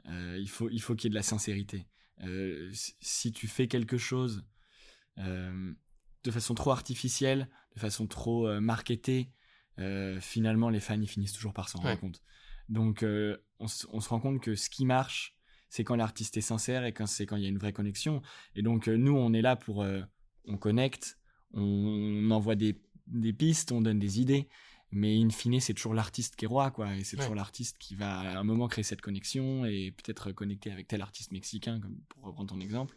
[0.06, 1.86] euh, il faut il faut qu'il y ait de la sincérité.
[2.20, 4.44] Si tu fais quelque chose
[5.16, 9.30] de façon trop artificielle, de façon trop marketée,
[10.20, 12.22] finalement les fans ils finissent toujours par s'en rendre compte.
[12.68, 15.36] Donc on, on, se rend compte que ce qui marche,
[15.68, 18.22] c'est quand l'artiste est sincère et quand c'est quand il y a une vraie connexion.
[18.54, 19.84] Et donc nous on est là pour
[20.46, 21.18] on connecte,
[21.52, 24.48] on envoie des des pistes, on donne des idées,
[24.94, 26.94] mais in fine, c'est toujours l'artiste qui est roi, quoi.
[26.94, 30.70] Et c'est toujours l'artiste qui va à un moment créer cette connexion et peut-être connecter
[30.70, 32.96] avec tel artiste mexicain, comme pour reprendre ton exemple,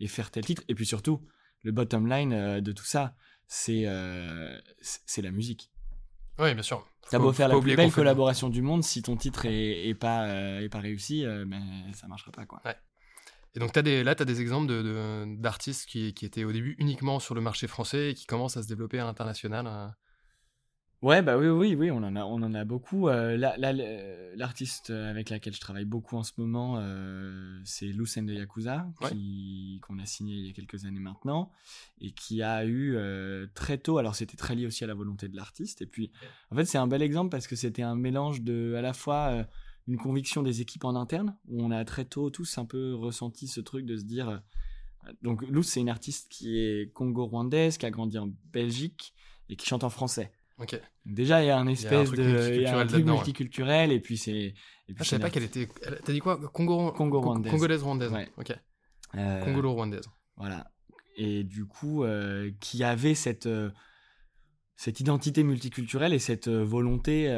[0.00, 0.62] et faire tel titre.
[0.68, 1.20] Et puis surtout,
[1.62, 3.14] le bottom line euh, de tout ça,
[3.46, 5.70] c'est euh, c'est la musique.
[6.38, 6.88] Oui, bien sûr.
[7.10, 10.60] T'as beau faire la plus belle collaboration du monde, si ton titre est, pas, euh,
[10.60, 12.62] est pas réussi, ben, ça marchera pas, quoi.
[13.54, 14.72] Et donc as des, là, tu as des exemples
[15.36, 18.62] d'artistes qui, qui, étaient au début uniquement sur le marché français et qui commencent à
[18.62, 19.94] se développer à l'international.
[21.02, 21.06] Euh.
[21.06, 23.08] Ouais, bah oui, oui, oui, on en a, on en a beaucoup.
[23.08, 23.72] Euh, là, là,
[24.36, 29.80] l'artiste avec laquelle je travaille beaucoup en ce moment, euh, c'est Lucen de Yakuza, qui,
[29.82, 31.50] qu'on a signé il y a quelques années maintenant,
[32.00, 35.28] et qui a eu euh, très tôt, alors c'était très lié aussi à la volonté
[35.28, 36.10] de l'artiste, et puis
[36.50, 39.28] en fait c'est un bel exemple parce que c'était un mélange de à la fois
[39.30, 39.44] euh,
[39.86, 43.46] une conviction des équipes en interne, où on a très tôt tous un peu ressenti
[43.46, 47.86] ce truc de se dire, euh, donc Luz c'est une artiste qui est congo-rwandaise, qui
[47.86, 49.14] a grandi en Belgique,
[49.48, 50.32] et qui chante en français.
[51.04, 54.54] Déjà, il y a un espèce de truc multiculturel, et puis c'est.
[54.88, 55.68] Ah, je savais pas qu'elle était.
[56.04, 56.38] T'as dit quoi?
[56.52, 57.50] Congo Congo rwandaise.
[57.50, 58.12] Congolaise rwandaise.
[58.12, 58.28] Ouais.
[58.36, 58.52] Ok.
[59.16, 59.44] Euh...
[59.44, 60.08] Congolo rwandaise.
[60.36, 60.70] Voilà.
[61.16, 63.70] Et du coup, euh, qui avait cette euh,
[64.76, 67.32] cette identité multiculturelle et cette volonté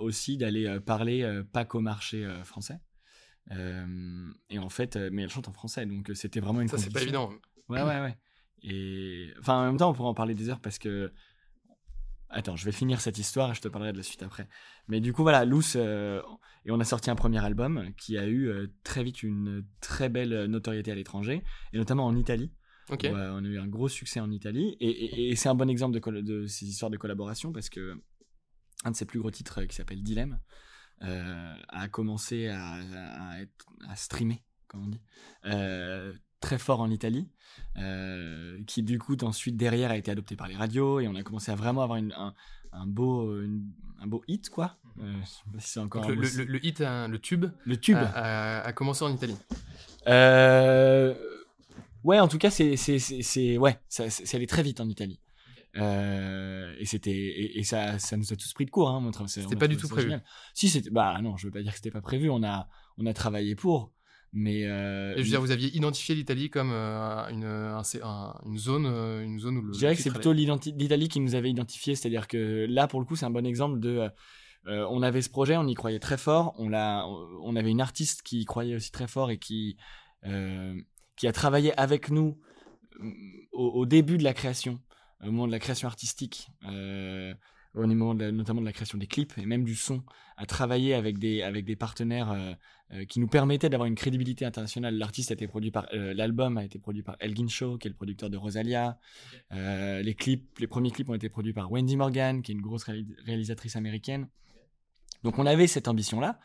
[0.00, 2.78] aussi d'aller parler pas qu'au marché français.
[3.50, 6.68] et en fait, mais elle chante en français, donc c'était vraiment une.
[6.68, 7.30] Ça c'est pas évident.
[7.68, 8.16] Ouais, ouais, ouais.
[8.62, 11.12] Et enfin, en même temps, on pourrait en parler des heures parce que
[12.36, 14.46] Attends, je vais finir cette histoire et je te parlerai de la suite après.
[14.88, 16.20] Mais du coup, voilà, Loose, euh,
[16.66, 20.10] et on a sorti un premier album qui a eu euh, très vite une très
[20.10, 22.52] belle notoriété à l'étranger, et notamment en Italie.
[22.92, 26.20] Euh, on a eu un gros succès en Italie, et, c'est un bon exemple de,
[26.20, 27.94] de, ces histoires de collaboration parce que
[28.84, 30.38] un de ses plus gros titres, qui s'appelle Dilemme,
[31.00, 32.74] a commencé à,
[33.88, 35.00] à, streamer, comme on dit,
[36.40, 37.28] très fort en Italie,
[37.78, 41.22] euh, qui du coup ensuite derrière a été adopté par les radios et on a
[41.22, 42.34] commencé à vraiment avoir un,
[42.72, 43.30] un, beau,
[44.00, 44.76] un beau hit quoi.
[45.02, 45.12] Euh,
[45.58, 49.36] c'est encore le, le, hit, le tube, le tube a, commencé en Italie.
[50.06, 51.14] Euh,
[52.04, 55.20] ouais, en tout cas c'est c'est ouais, ça, c'est allé très vite en Italie.
[55.74, 59.76] et c'était et, ça ça nous a tous pris de court hein, c'était pas du
[59.76, 60.14] tout prévu
[60.54, 63.04] si c'était bah non je veux pas dire que c'était pas prévu on a on
[63.04, 63.92] a travaillé pour
[64.38, 69.24] mais euh, je veux dire, vous aviez identifié l'Italie comme euh, une, une, zone, euh,
[69.24, 69.72] une zone où le.
[69.72, 73.06] Je dirais que c'est plutôt l'Italie qui nous avait identifié, c'est-à-dire que là, pour le
[73.06, 74.10] coup, c'est un bon exemple de.
[74.66, 76.54] on avait ce projet, on y croyait très fort.
[76.58, 79.78] On, l'a, on avait une artiste qui y croyait aussi très fort et qui,
[81.16, 82.38] qui a travaillé avec nous
[83.52, 84.80] au, début de la création,
[85.22, 86.48] au moment de la création artistique,
[87.76, 90.02] notamment de la création des clips et même du son,
[90.36, 92.56] à travailler avec des, avec des partenaires
[92.92, 94.96] euh, qui nous permettait d'avoir une crédibilité internationale.
[94.96, 97.90] L'artiste a été produit par, euh, l'album a été produit par Elgin Shaw, qui est
[97.90, 98.96] le producteur de Rosalia.
[99.50, 102.60] Euh, les clips, les premiers clips ont été produits par Wendy Morgan, qui est une
[102.60, 104.28] grosse réalisatrice américaine.
[105.24, 106.38] Donc on avait cette ambition-là.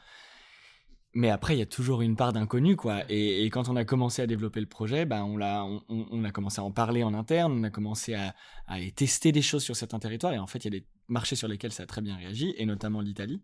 [1.13, 3.03] Mais après, il y a toujours une part d'inconnu, quoi.
[3.09, 6.61] Et, quand on a commencé à développer le projet, ben on, l'a, on, a commencé
[6.61, 8.33] à en parler en interne, on a commencé à,
[8.65, 10.33] à tester des choses sur certains territoires.
[10.33, 12.53] Et en fait, il y a des marchés sur lesquels ça a très bien réagi,
[12.57, 13.41] et notamment l'Italie.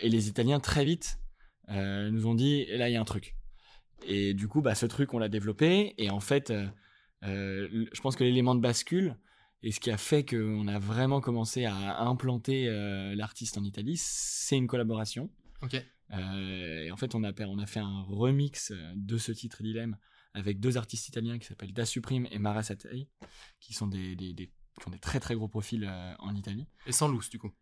[0.00, 1.18] et les Italiens, très vite,
[1.70, 3.34] euh, nous ont dit là il y a un truc.
[4.06, 5.94] Et du coup, bah, ce truc, on l'a développé.
[5.98, 6.66] Et en fait, euh,
[7.24, 9.16] euh, je pense que l'élément de bascule,
[9.62, 12.68] et ce qui a fait qu'on a vraiment commencé à implanter
[13.16, 15.30] l'artiste en Italie, c'est une collaboration.
[15.62, 15.74] Ok.
[15.74, 19.96] et en fait, on a, on a fait un remix de ce titre Dilemme
[20.34, 23.08] avec deux artistes italiens qui s'appellent Da Supreme et Mara Satei,
[23.58, 26.66] qui sont des, des, des, qui ont des très très gros profils en Italie.
[26.86, 27.52] Et sans loose, du coup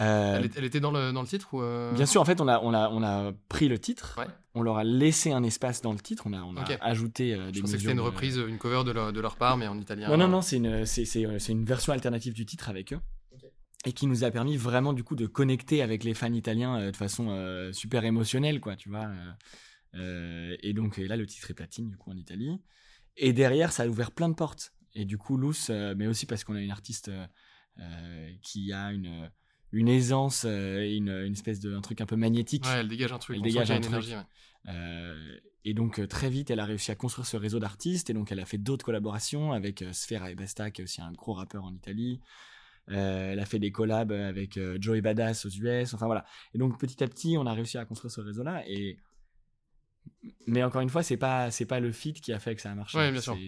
[0.00, 2.48] euh, elle, était dans le, dans le titre ou euh Bien sûr, en fait, on
[2.48, 4.18] a, on a, on a pris le titre,
[4.54, 7.50] on leur a laissé un espace dans le titre, on a, on a ajouté euh,
[7.50, 9.68] des Je pensais que c'était une reprise, une cover de leur, de leur, part, mais
[9.68, 10.08] en italien.
[10.08, 13.00] Non, non, non, c'est une, c'est, c'est, une version alternative du titre avec eux.
[13.84, 16.96] Et qui nous a permis vraiment, du coup, de connecter avec les fans italiens de
[16.96, 19.08] façon super émotionnelle, quoi, tu vois.
[19.94, 22.60] et donc, là, le titre est platine, du coup, en Italie.
[23.16, 24.72] Et derrière, ça a ouvert plein de portes.
[24.94, 27.10] Et du coup, Luce, mais aussi parce qu'on a une artiste
[28.42, 29.30] qui a une
[29.72, 32.64] une aisance euh, une, une, espèce de un truc un peu magnétique.
[32.66, 33.36] Ouais, elle dégage un truc.
[33.36, 33.94] Elle dégage un truc.
[33.94, 34.14] Énergie,
[34.68, 38.14] euh, et donc euh, très vite, elle a réussi à construire ce réseau d'artistes et
[38.14, 41.32] donc elle a fait d'autres collaborations avec Sfera et Basta, qui est aussi un gros
[41.32, 42.20] rappeur en Italie.
[42.88, 45.94] elle a fait des collabs avec Joey Badass aux US.
[45.94, 46.24] Enfin voilà.
[46.54, 48.98] Et donc petit à petit, on a réussi à construire ce réseau-là et
[50.46, 52.70] mais encore une fois, c'est pas c'est pas le fit qui a fait que ça
[52.70, 52.98] a marché.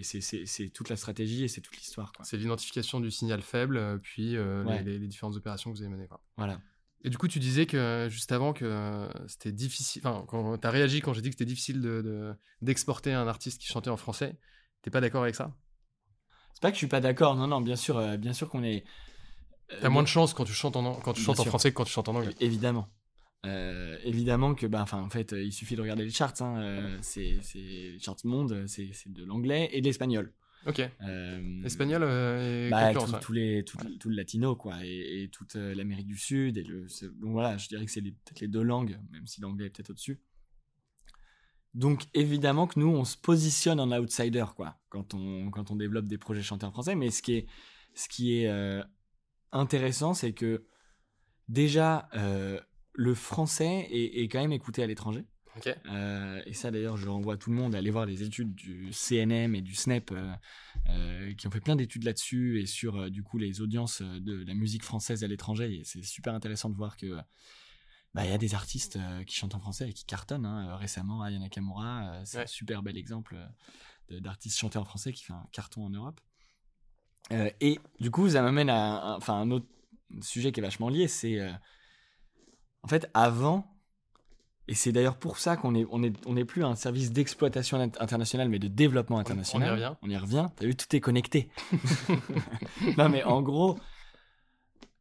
[0.03, 2.11] C'est toute la stratégie et c'est toute l'histoire.
[2.23, 6.07] C'est l'identification du signal faible, euh, puis euh, les, différentes opérations que vous avez menées.
[6.37, 6.59] Voilà.
[7.03, 10.01] Et du coup, tu disais que juste avant que c'était difficile.
[10.05, 11.81] Enfin, quand tu as réagi quand j'ai dit que c'était difficile
[12.61, 14.37] d'exporter de, un artiste qui chantait en français,
[14.81, 15.55] t'es pas d'accord avec ça?
[16.55, 17.35] C'est pas que je suis pas d'accord.
[17.35, 18.85] Non, non, bien sûr, euh, bien sûr qu'on est.
[19.81, 21.83] T'as moins de chance quand tu chantes en quand tu chantes en français que quand
[21.83, 22.33] tu chantes en anglais.
[22.39, 22.87] Évidemment.
[23.45, 26.41] Euh, évidemment que, bah, enfin, en fait, il suffit de regarder les charts.
[26.41, 30.33] Hein, euh, c'est, les charts monde, c'est, de l'anglais et de l'espagnol.
[30.65, 30.81] Ok.
[31.03, 33.77] Euh, Espagnol et bah, tous les, tout,
[34.09, 36.57] le latino, quoi, et, toute l'Amérique du Sud.
[36.57, 36.87] Et le,
[37.19, 39.91] donc voilà, je dirais que c'est peut-être les deux langues, même si l'anglais est peut-être
[39.91, 40.19] au-dessus.
[41.75, 46.07] Donc évidemment que nous, on se positionne en outsider, quoi, quand on, quand on développe
[46.07, 46.95] des projets chantés en français.
[46.95, 47.47] Mais ce qui est,
[47.93, 48.81] ce qui est
[49.51, 50.65] intéressant, c'est que
[51.47, 52.59] déjà, euh,
[52.95, 55.25] le français est, est quand même écouté à l'étranger.
[55.89, 58.91] Euh, et ça d'ailleurs, je renvoie tout le monde à aller voir les études du
[58.91, 60.33] CNM et du SNEP euh,
[60.89, 64.53] euh, qui ont fait plein d'études là-dessus et sur du coup les audiences de la
[64.53, 65.73] musique française à l'étranger.
[65.79, 67.15] Et c'est super intéressant de voir que
[68.13, 70.45] bah, il y a des artistes qui chantent en français et qui cartonnent.
[70.45, 70.75] Hein.
[70.75, 72.43] Récemment, Aya Nakamura, c'est Ouais.
[72.43, 73.37] un super bel exemple
[74.09, 76.19] d'artiste chanté en français qui fait un carton en Europe.
[77.61, 79.67] Et du coup, ça m'amène à un, enfin, un autre
[80.21, 81.39] sujet qui est vachement lié, c'est
[82.85, 83.65] en fait avant,
[84.67, 87.79] et c'est d'ailleurs pour ça qu'on est, on est, on n'est plus un service d'exploitation
[87.79, 89.71] int- internationale, mais de développement international.
[89.71, 89.93] revient.
[90.03, 90.47] On y revient.
[90.55, 91.49] T'as vu, tout est connecté.
[92.97, 93.79] non, mais en gros,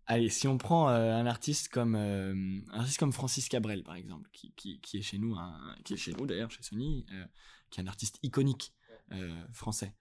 [0.06, 2.34] allez, si on prend euh, un artiste comme euh,
[2.72, 5.92] un artiste comme Francis Cabrel, par exemple, qui, qui, qui est chez nous, un- qui
[5.92, 7.24] est chez nous d'ailleurs, chez Sony, euh,
[7.70, 8.72] qui est un artiste iconique
[9.52, 9.94] français.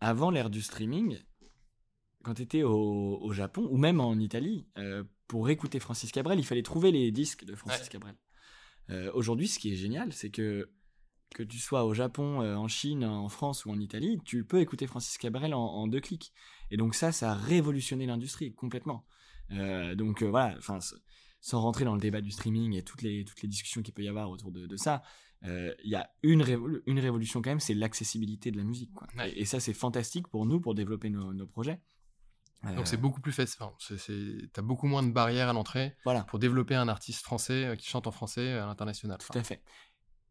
[0.00, 1.18] Avant l'ère du streaming,
[2.24, 6.38] quand tu étais au, au Japon ou même en Italie, euh, pour écouter Francis Cabrel,
[6.38, 7.88] il fallait trouver les disques de Francis Ouais.
[7.88, 8.16] Cabrel.
[8.90, 10.70] Euh, Aujourd'hui, ce qui est génial, c'est que
[11.34, 14.60] que tu sois au Japon, euh, en Chine, en France ou en Italie, tu peux
[14.60, 16.32] écouter Francis Cabrel en, en deux clics.
[16.70, 19.04] Et donc ça, ça a révolutionné l'industrie complètement.
[19.96, 20.78] Donc voilà, enfin,
[21.40, 24.02] sans rentrer dans le débat du streaming et toutes les toutes les discussions qu'il peut
[24.02, 25.02] y avoir autour de, de ça,
[25.44, 28.92] euh, il y a une, révolu- une révolution quand même, c'est l'accessibilité de la musique.
[28.92, 29.06] Quoi.
[29.18, 29.30] Ouais.
[29.32, 31.80] Et, et ça, c'est fantastique pour nous, pour développer nos, nos projets.
[32.76, 33.58] Donc c'est beaucoup plus facile.
[33.60, 33.96] Enfin,
[34.52, 36.22] T'as beaucoup moins de barrières à l'entrée voilà.
[36.24, 39.18] pour développer un artiste français euh, qui chante en français à l'international.
[39.18, 39.62] Tout à fait.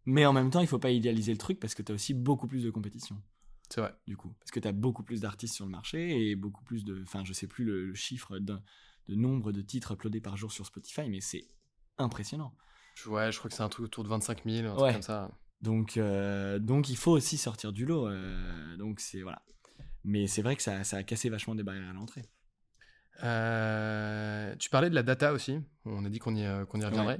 [0.05, 2.13] Mais en même temps, il faut pas idéaliser le truc parce que tu as aussi
[2.13, 3.21] beaucoup plus de compétition,
[3.69, 3.93] C'est vrai.
[4.07, 4.33] du coup.
[4.39, 7.01] Parce que tu as beaucoup plus d'artistes sur le marché et beaucoup plus de.
[7.03, 8.59] Enfin, je sais plus le, le chiffre de
[9.09, 11.47] nombre de titres uploadés par jour sur Spotify, mais c'est
[11.99, 12.55] impressionnant.
[13.07, 14.93] Ouais, je crois que c'est un truc autour de 25 000, un truc Ouais.
[14.93, 15.29] comme ça.
[15.62, 18.07] Donc, euh, donc il faut aussi sortir du lot.
[18.07, 19.21] euh, donc, c'est.
[19.21, 19.41] Voilà.
[20.03, 22.23] Mais c'est vrai que ça, ça a cassé vachement des barrières à l'entrée.
[23.23, 25.59] Euh, tu parlais de la data aussi.
[25.85, 27.19] On a dit qu'on y, euh, y reviendrait.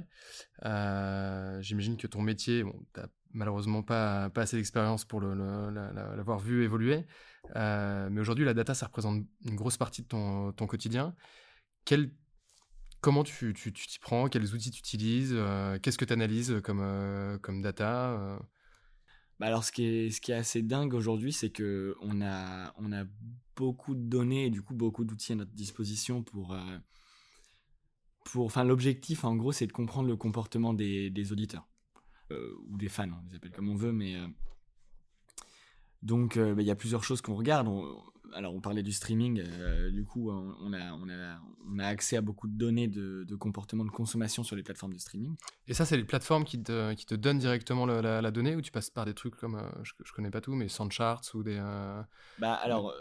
[0.64, 5.70] Euh, J'imagine que ton métier, bon, t'as malheureusement pas, pas assez d'expérience pour le- le-
[5.70, 7.06] la- la- l'avoir vu évoluer.
[7.56, 11.14] Euh, mais aujourd'hui, la data, ça représente une grosse partie de ton, ton quotidien.
[11.84, 12.10] Quel,
[13.00, 14.28] comment tu tu- tu t'y prends?
[14.28, 15.36] Quels outils tu utilises
[15.82, 18.38] Qu'est-ce que tu analyses comme, comme data
[19.44, 22.72] Bah alors, ce qui est, assez dingue aujourd'hui, c'est que on a,
[23.54, 26.54] beaucoup de données et du coup beaucoup d'outils à notre disposition pour.
[26.54, 26.78] euh,
[28.36, 31.68] enfin, l'objectif, en gros, c'est de comprendre le comportement des, auditeurs.
[32.30, 34.16] Euh, ou des fans, on les appelle comme on veut, mais.
[34.16, 34.26] euh,
[36.00, 37.68] donc, bah, il y a plusieurs choses qu'on regarde.
[38.34, 39.42] Alors, on parlait du streaming.
[39.46, 43.24] euh, du coup, on, a, on, a, on a accès à beaucoup de données de,
[43.24, 45.36] de comportement de consommation sur les plateformes de streaming.
[45.66, 48.56] Et ça, c'est les plateformes qui te, qui te donnent directement le- la, la donnée
[48.56, 51.22] ou tu passes par des trucs comme, euh, je, je connais pas tout, mais Sandcharts
[51.34, 51.56] ou des...
[51.58, 52.02] euh,
[52.38, 52.92] Bah alors,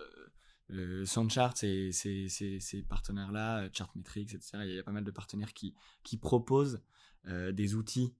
[0.71, 4.59] euh, Soundchart, c'est- c'est- ces partenaires-là, Chartmetrics, etc.
[4.65, 6.81] Il y a pas mal de partenaires qui, qui proposent
[7.27, 8.13] euh, des outils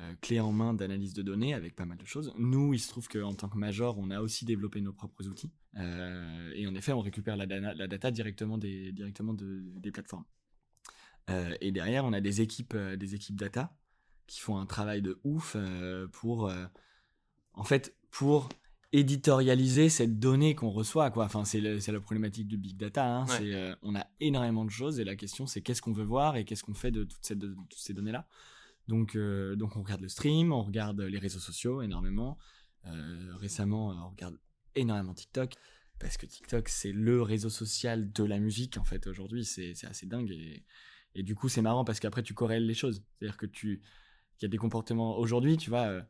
[0.00, 2.32] euh, clés en main d'analyse de données avec pas mal de choses.
[2.38, 5.52] Nous, il se trouve qu'en tant que major, on a aussi développé nos propres outils.
[5.76, 9.92] Euh, et en effet, on récupère la, dana- la data directement des, directement de- des
[9.92, 10.24] plateformes.
[11.28, 13.76] Euh, et derrière, on a des équipes, des équipes data
[14.26, 15.56] qui font un travail de ouf
[16.12, 16.52] pour,
[17.54, 18.48] en fait, pour
[18.92, 23.24] éditorialiser cette donnée qu'on reçoit quoi enfin c'est la problématique du big data hein.
[23.26, 23.34] Ouais.
[23.38, 26.36] c'est euh, on a énormément de choses et la question c'est qu'est-ce qu'on veut voir
[26.36, 28.26] et qu'est-ce qu'on fait de toutes, cette- de toutes ces données là
[28.90, 32.36] donc euh, donc on regarde le stream on regarde les réseaux sociaux énormément.
[32.86, 34.38] Euh, récemment euh, on regarde
[34.74, 35.52] énormément TikTok
[35.98, 39.44] parce que TikTok c'est le réseau social de la musique en fait aujourd'hui.
[39.44, 40.64] C'est c'est assez dingue et,
[41.14, 43.02] et du coup c'est marrant parce qu'après tu corrèles les choses.
[43.18, 43.80] C'est à dire que tu
[44.40, 46.02] il y a des comportements aujourd'hui tu vois euh,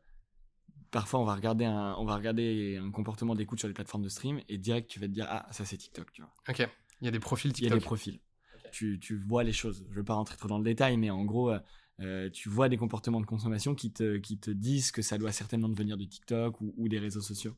[0.91, 4.09] parfois on va regarder un on va regarder un comportement d'écoute sur les plateformes de
[4.09, 6.33] stream et direct tu vas te dire ah ça c'est TikTok tu vois.
[6.49, 6.67] Ok,
[7.03, 7.79] il y a des profils il y a TikTok.
[7.79, 8.21] des profils
[8.73, 9.85] tu, tu vois les choses.
[9.91, 11.59] Je veux pas rentrer trop dans le détail mais en gros euh,
[12.01, 15.33] euh, tu vois des comportements de consommation qui te qui te disent que ça doit
[15.33, 17.57] certainement devenir du TikTok ou, des réseaux sociaux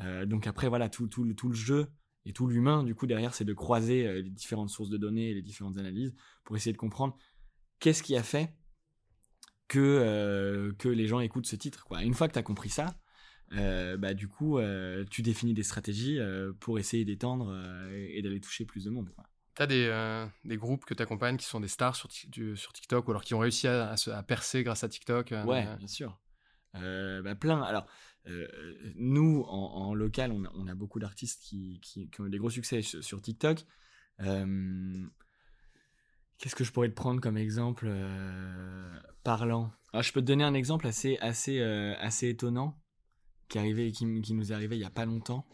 [0.00, 1.86] Euh, donc après voilà tout tout le tout le jeu
[2.26, 5.30] et tout l'humain du coup derrière c'est de croiser euh, les différentes sources de données
[5.30, 7.16] et les différentes analyses pour essayer de comprendre
[7.80, 8.54] qu'est-ce qui a fait
[9.68, 11.88] que, que les gens écoutent ce titre.
[12.00, 12.96] Une fois que tu as compris ça,
[13.50, 14.60] bah, du coup,
[15.10, 16.20] tu définis des stratégies
[16.60, 17.52] pour essayer d'étendre
[17.92, 19.10] et, d'aller toucher plus de monde.
[19.56, 23.08] T'as des, euh, des groupes que t'accompagnes qui sont des stars sur, du- sur TikTok
[23.08, 25.66] ou alors qui ont réussi à, à se- à percer grâce à TikTok euh, Ouais,
[25.66, 26.18] euh, bien sûr.
[26.74, 27.62] Euh, bah, plein.
[27.62, 27.86] Alors,
[28.26, 28.46] euh,
[28.96, 29.56] nous, en,
[29.88, 32.50] en local, on a, on a beaucoup d'artistes qui, qui, qui ont eu des gros
[32.50, 33.64] succès sur, sur TikTok.
[36.38, 37.90] Qu'est-ce que je pourrais te prendre comme exemple
[39.24, 39.72] parlant?
[39.92, 42.78] Alors, Je peux te donner un exemple assez, assez, assez étonnant
[43.48, 45.46] qui, est arrivé, qui, qui nous est arrivé il y a pas longtemps.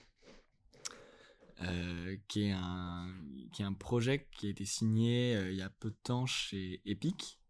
[2.29, 3.15] Qui, est un,
[3.53, 6.81] qui est un projet qui a été signé il y a peu de temps chez
[6.85, 7.41] Epic,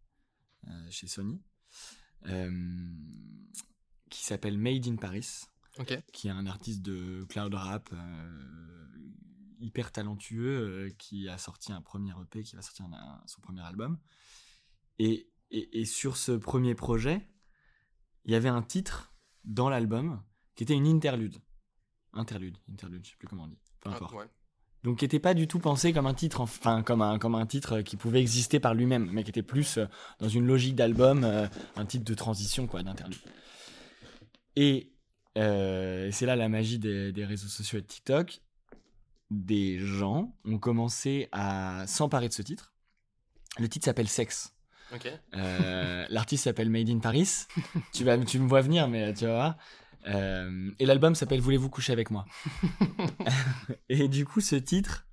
[0.91, 1.41] chez Sony,
[4.11, 5.43] qui s'appelle Made in Paris,
[6.13, 7.95] qui est un artiste de cloud rap
[9.63, 12.87] hyper talentueux qui a sorti un premier EP, qui va sortir
[13.27, 13.99] son premier album.
[14.99, 17.27] Et, et, et, sur ce premier projet,
[18.25, 20.23] il y avait un titre dans l'album
[20.55, 21.39] qui était une interlude.
[22.13, 23.62] Interlude, interlude, je sais plus comment on dit.
[23.83, 23.99] Peu ah.
[24.85, 27.47] Donc qui n'était pas du tout pensé comme un titre, enfin comme un, comme un
[27.47, 29.87] titre qui pouvait exister par lui-même, mais qui était plus euh,
[30.19, 33.19] dans une logique d'album, euh, un titre de transition, quoi, d'interlude.
[34.57, 34.93] Et
[35.39, 38.41] euh, c'est là la magie des, des, réseaux sociaux et de TikTok.
[39.31, 42.73] Des gens ont commencé à s'emparer de ce titre.
[43.59, 44.09] Le titre s'appelle.
[45.35, 47.47] Euh, l'artiste s'appelle Made in Paris.
[47.93, 49.57] tu, vas, tu me vois venir, mais tu vas voir.
[50.07, 52.25] Euh, et l'album s'appelle Voulez-vous coucher avec moi
[53.89, 55.07] Et du coup, ce titre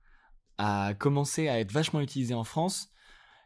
[0.57, 2.89] a commencé à être vachement utilisé en France.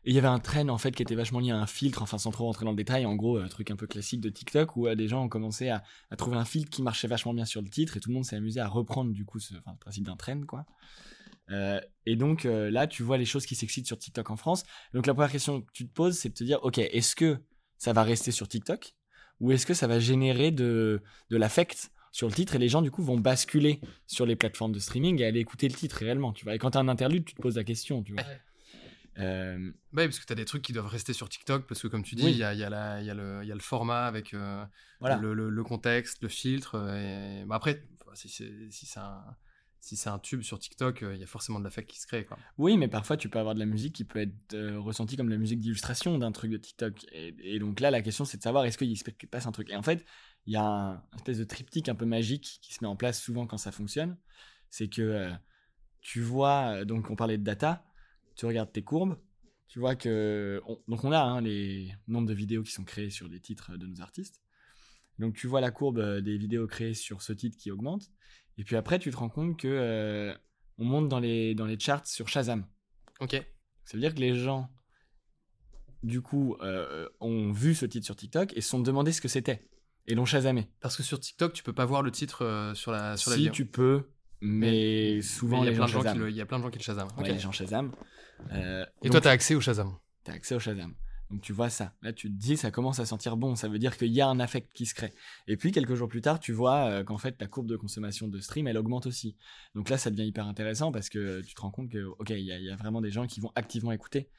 [0.05, 2.01] Et il y avait un trend en fait qui était vachement lié à un filtre,
[2.01, 4.29] enfin sans trop rentrer dans le détail, en gros, un truc un peu classique de
[4.29, 5.81] TikTok où euh, des gens ont commencé à,
[6.17, 8.35] trouver un filtre qui marchait vachement bien sur le titre et tout le monde s'est
[8.35, 10.65] amusé à reprendre du coup ce, le principe d'un trend quoi.
[11.51, 14.63] Euh, et donc euh, là, tu vois les choses qui s'excitent sur TikTok en France.
[14.93, 17.37] Donc la première question que tu te poses, c'est de te dire, ok, est-ce que
[17.77, 18.95] ça va rester sur TikTok?
[19.39, 22.81] Ou est-ce que ça va générer de, de l'affect sur le titre et les gens
[22.81, 26.31] du coup vont basculer sur les plateformes de streaming et aller écouter le titre réellement,
[26.31, 26.55] tu vois.
[26.55, 28.23] Et quand tu as un interlude, tu te poses la question, tu vois.
[29.19, 29.71] Euh...
[29.93, 32.01] Ouais, parce que tu as des trucs qui doivent rester sur TikTok, parce que comme
[32.01, 32.63] tu dis, il y, a, y, y, y,
[33.11, 34.65] a le format avec euh,
[34.99, 35.17] voilà.
[35.17, 36.75] le, le, contexte, le filtre.
[36.97, 37.45] Et...
[37.45, 37.83] Bah, après,
[38.15, 39.23] si c'est si un
[39.83, 42.07] si c'est un tube sur TikTok, euh, il y a forcément de l'affect qui se
[42.07, 42.23] crée.
[42.23, 42.37] Quoi.
[42.57, 45.25] Oui, mais parfois tu peux avoir de la musique qui peut être euh, ressentie comme
[45.25, 47.05] de la musique d'illustration d'un truc de TikTok.
[47.11, 49.69] Et, donc là, la question c'est de savoir est-ce qu'il se passe un truc?
[49.69, 50.05] Et en fait,
[50.45, 53.21] il y a un, espèce de triptyque un peu magique qui se met en place
[53.21, 54.15] souvent quand ça fonctionne.
[54.69, 55.33] C'est que euh,
[55.99, 57.85] tu vois, donc on parlait de data,
[58.37, 59.19] tu regardes tes courbes,
[59.67, 60.61] tu vois que.
[60.87, 63.85] donc on a hein, les nombres de vidéos qui sont créées sur les titres de
[63.85, 64.39] nos artistes.
[65.19, 68.09] Donc tu vois la courbe des vidéos créées sur ce titre qui augmente.
[68.57, 70.33] Et puis après, tu te rends compte que euh,
[70.77, 72.65] on monte dans les, dans les charts sur Shazam.
[73.19, 73.31] Ok.
[73.85, 74.69] Ça veut dire que les gens,
[76.03, 79.27] du coup, euh, ont vu ce titre sur TikTok et se sont demandé ce que
[79.27, 79.67] c'était.
[80.05, 80.69] Et l'ont Shazamé.
[80.81, 83.37] Parce que sur TikTok, tu peux pas voir le titre euh, sur la sur la
[83.37, 84.09] Si, tu peux,
[84.41, 86.69] mais, souvent, il y, a plein de gens qui il y a plein de gens
[86.69, 87.07] qui le Shazam.
[87.17, 87.91] Ouais, les gens Shazam.
[88.51, 90.93] et toi, tu as accès au Shazam Tu as accès au Shazam.
[91.33, 91.95] Donc tu vois ça.
[92.03, 93.55] Là, tu te dis, ça commence à sentir bon.
[93.55, 95.15] Ça veut dire qu'il y a un affect qui se crée.
[95.47, 98.27] Et puis, quelques jours plus tard, tu vois euh, qu'en fait, ta courbe de consommation
[98.27, 99.35] de stream, elle augmente aussi.
[99.73, 102.45] Donc là, ça devient hyper intéressant parce que tu te rends compte que, ok, il
[102.45, 104.29] y, a vraiment des gens qui vont activement écouter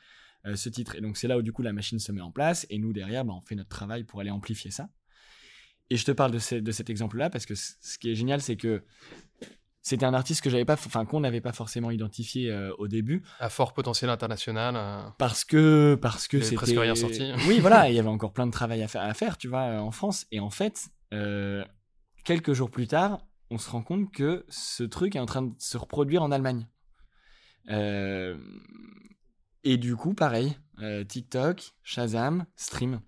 [0.46, 0.94] euh, ce titre.
[0.94, 2.64] Et donc, c'est là où, du coup, la machine se met en place.
[2.70, 4.88] Et nous, derrière, bah, on fait notre travail pour aller amplifier ça.
[5.90, 8.57] Et je te parle de, de cet exemple-là parce que ce qui est génial, c'est
[8.57, 8.85] que
[9.85, 13.23] c'était un artiste que j'avais pas, enfin qu'on n'avait pas forcément identifié euh, au début.
[13.38, 14.75] À fort potentiel international.
[14.77, 17.31] Euh, parce que parce que c'était presque rien sorti.
[17.47, 19.61] oui, voilà, il y avait encore plein de travail à faire, à faire tu vois,
[19.61, 20.27] euh, en France.
[20.33, 20.88] Et en fait,
[22.25, 23.20] quelques jours plus tard,
[23.51, 26.66] on se rend compte que ce truc est en train de se reproduire en Allemagne.
[27.68, 28.37] et
[29.77, 30.57] du coup, pareil,
[31.09, 33.03] TikTok, Shazam, Stream.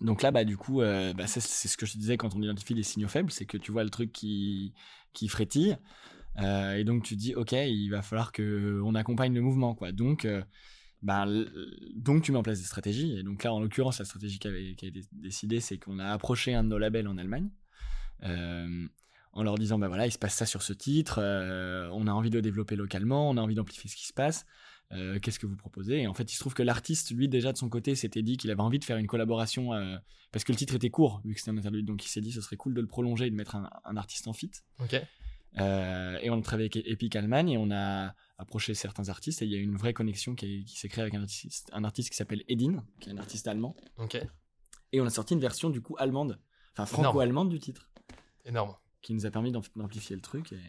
[0.00, 2.72] Donc là, bah, du coup, bah, c'est ce que je te disais quand on identifie
[2.72, 4.72] les signaux faibles, c'est que tu vois le truc qui,
[5.16, 5.76] qui frétille.
[6.38, 9.90] Euh, et donc tu dis, ok, il va falloir que on accompagne le mouvement, quoi.
[9.92, 10.28] Donc,
[11.02, 11.26] bah,
[11.94, 13.18] donc tu mets en place des stratégies.
[13.18, 15.98] Et donc là, en l'occurrence, la stratégie qui, avait, qui a été décidée, c'est qu'on
[15.98, 17.48] a approché un de nos labels en Allemagne.
[18.22, 18.86] Euh,
[19.32, 21.20] en leur disant, bah voilà, il se passe ça sur ce titre,
[21.92, 24.46] on a envie de le développer localement, on a envie d'amplifier ce qui se passe,
[24.90, 26.02] qu'est-ce que vous proposez?
[26.02, 28.36] Et en fait, il se trouve que l'artiste, lui, déjà de son côté, s'était dit
[28.36, 29.70] qu'il avait envie de faire une collaboration,
[30.32, 32.32] parce que le titre était court, vu que c'était un interlude, donc il s'est dit
[32.32, 34.52] ce serait cool de le prolonger et de mettre un, artiste en fit.
[34.78, 34.94] Ok.
[34.94, 39.52] et on a travaillé avec Epic Allemagne et on a approché certains artistes et il
[39.52, 42.42] y a une vraie connexion qui, s'est créée avec un artiste, un artiste qui s'appelle
[42.48, 43.76] Edin, qui est un artiste allemand.
[43.98, 44.18] Ok.
[44.92, 46.38] Et on a sorti une version du coup allemande,
[46.72, 47.90] enfin franco-allemande du titre.
[48.44, 48.74] Énorme.
[49.02, 50.60] Qui nous a permis d'amplifier le truc et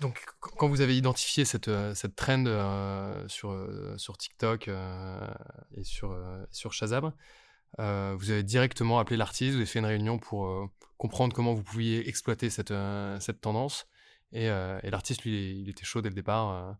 [0.00, 4.68] donc, quand vous avez identifié cette, euh, cette trend euh, sur, euh, sur TikTok
[5.76, 6.16] et sur,
[6.50, 7.12] sur Shazam,
[7.78, 12.08] vous avez directement appelé l'artiste, vous avez fait une réunion pour comprendre comment vous pouviez
[12.08, 12.74] exploiter cette,
[13.20, 13.86] cette tendance.
[14.32, 16.76] Et, et l'artiste, lui, il était chaud dès le départ.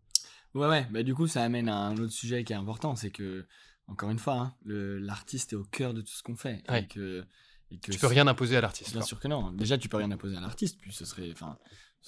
[0.53, 0.87] Ouais, ouais.
[0.89, 3.45] Bah, du coup, ça amène à un autre sujet qui est important c'est que,
[3.87, 6.63] encore une fois, hein, l'artiste est au cœur de tout ce qu'on fait.
[6.73, 7.25] Et que,
[7.71, 8.93] et que tu peux rien imposer à l'artiste.
[8.93, 9.51] Bien sûr que non.
[9.51, 11.31] Déjà, tu peux rien imposer à l'artiste, puis ce serait.
[11.31, 11.57] Enfin,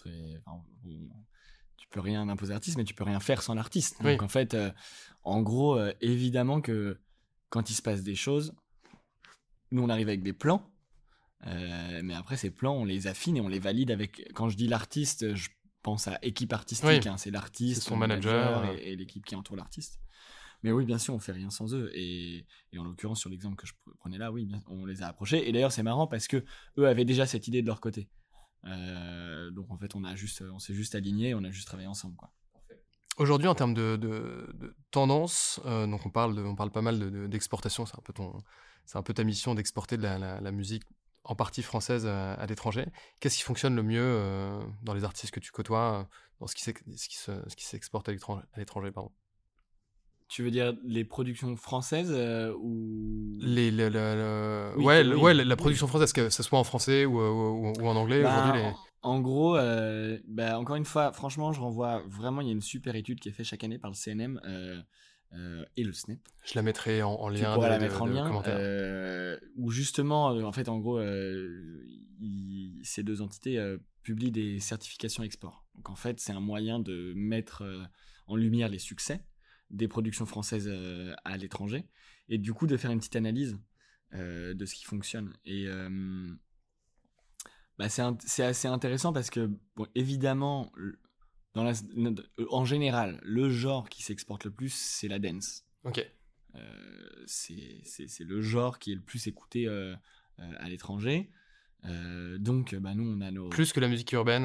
[0.04, 4.02] tu peux rien imposer à l'artiste, mais tu peux rien faire sans l'artiste.
[4.02, 4.72] Donc en fait, euh,
[5.24, 7.00] en gros, euh, évidemment que
[7.50, 8.54] quand il se passe des choses,
[9.72, 10.70] nous on arrive avec des plans,
[11.48, 14.32] euh, mais après ces plans on les affine et on les valide avec.
[14.34, 15.26] Quand je dis l'artiste,
[15.82, 20.00] pense à équipe artistique, hein, c'est l'artiste, son manager, et, l'équipe qui entoure l'artiste.
[20.64, 21.90] Mais oui, bien sûr, on fait rien sans eux.
[21.96, 22.46] Et,
[22.78, 25.48] en l'occurrence, sur l'exemple que je prenais là, oui, on les a approchés.
[25.48, 26.44] Et d'ailleurs, c'est marrant parce que
[26.78, 28.10] eux avaient déjà cette idée de leur côté.
[28.66, 31.88] Euh, donc en fait, on a juste, on s'est juste aligné, on a juste travaillé
[31.88, 32.16] ensemble.
[33.18, 37.86] Aujourd'hui, en termes de, tendance, euh, donc on parle, on parle pas mal d'exportation.
[37.86, 38.14] c'est un peu
[38.86, 40.84] c'est un peu ta mission d'exporter de la, musique
[41.24, 42.86] en partie française à, l'étranger.
[43.20, 46.64] Qu'est-ce qui fonctionne le mieux euh, dans les artistes que tu côtoies, dans ce qui,
[46.64, 48.12] ce qui s'exporte à
[48.58, 49.12] l'étranger, pardon?
[50.30, 56.30] Tu veux dire les productions françaises euh, ou les, ouais, ouais, la production française, que
[56.30, 60.86] ce soit en français ou, ou, en anglais bah, En gros, euh, bah, encore une
[60.86, 62.42] fois, franchement, je renvoie vraiment.
[62.42, 65.66] Il y a une super étude qui est faite chaque année par le CNM euh,
[65.76, 66.20] et le SNEP.
[66.46, 67.56] Je la mettrai en, lien.
[67.56, 69.36] Tu la mettre en lien.
[69.58, 71.02] où justement, en fait, en gros,
[72.84, 75.66] ces deux entités publient des certifications export.
[75.74, 77.64] Donc en fait, c'est un moyen de mettre
[78.28, 79.24] en lumière les succès
[79.70, 81.86] des productions françaises euh, à l'étranger,
[82.28, 83.58] et du coup de faire une petite analyse
[84.14, 85.34] euh, de ce qui fonctionne.
[85.46, 86.30] Et euh,
[87.78, 90.72] bah, c'est assez intéressant parce que, bon, évidemment,
[91.54, 91.74] dans la,
[92.50, 95.66] en général, le genre qui s'exporte le plus, c'est la dance.
[95.84, 96.06] Ok.
[97.26, 99.68] c'est le genre qui est le plus écouté
[100.38, 101.32] à l'étranger.
[101.84, 103.50] donc, bah, nous, on a nos.
[103.50, 104.44] Plus que la musique urbaine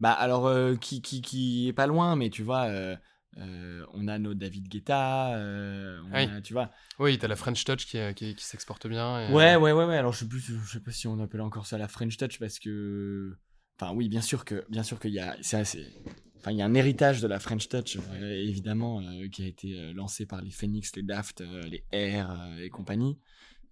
[0.00, 2.96] Bah, alors, qui, qui, qui est pas loin, mais tu vois,
[3.38, 6.70] euh, on a nos David Guetta, euh, tu vois.
[6.98, 9.28] Oui, t'as la French Touch qui, qui, s'exporte bien.
[9.32, 9.96] ouais, ouais, ouais, ouais.
[9.96, 12.38] Alors je sais plus, je sais pas si on appelle encore ça la French Touch
[12.38, 13.36] parce que,
[13.78, 15.58] enfin oui, bien sûr que, bien sûr qu'il y a, c'est
[16.38, 19.00] enfin il y a un héritage de la French Touch euh, évidemment
[19.32, 23.18] qui a été lancé par les Phoenix, les Daft, les Air et compagnie.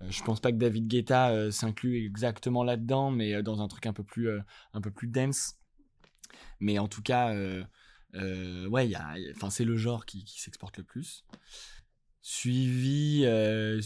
[0.09, 4.03] je pense pas que David Guetta s'inclut exactement là-dedans, mais dans un truc un peu
[4.03, 4.29] plus,
[4.73, 5.55] un peu plus dense.
[6.59, 7.33] Mais en tout cas.
[8.15, 11.25] Euh, ouais, y a, enfin, c'est le genre qui, s'exporte le plus.
[12.21, 13.23] Suivi.
[13.25, 13.81] Euh,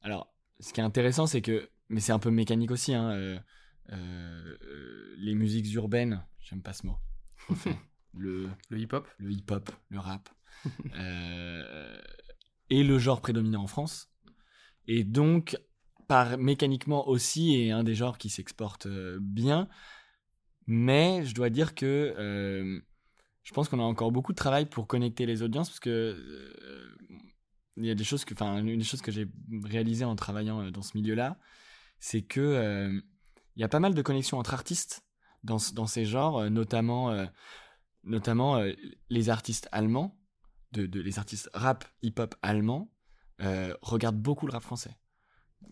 [0.00, 1.68] alors, ce qui est intéressant, c'est que.
[1.88, 3.42] Mais c'est un peu mécanique aussi, hein,
[3.90, 6.96] euh, les musiques urbaines, j'aime pas ce mot.
[8.14, 10.30] le, le hip-hop Le hip-hop, le rap.
[12.70, 14.10] et le genre prédominant en France.
[14.86, 15.58] Et donc,
[16.08, 19.68] par mécaniquement aussi, est un des genres qui s'exporte bien.
[20.66, 22.80] Mais je dois dire que
[23.42, 26.96] je pense qu'on a encore beaucoup de travail pour connecter les audiences parce que euh,
[27.76, 29.26] il y a des choses que, enfin, une des choses que j'ai
[29.64, 31.38] réalisées en travaillant euh, dans ce milieu-là,
[31.98, 33.00] c'est que euh,
[33.56, 35.04] il y a pas mal de connexions entre artistes
[35.44, 37.14] dans, dans ces genres, notamment,
[38.04, 38.62] notamment
[39.10, 40.16] les artistes allemands,
[40.70, 42.90] de, de, les artistes rap, hip-hop allemands,
[43.82, 44.96] regardent beaucoup le rap français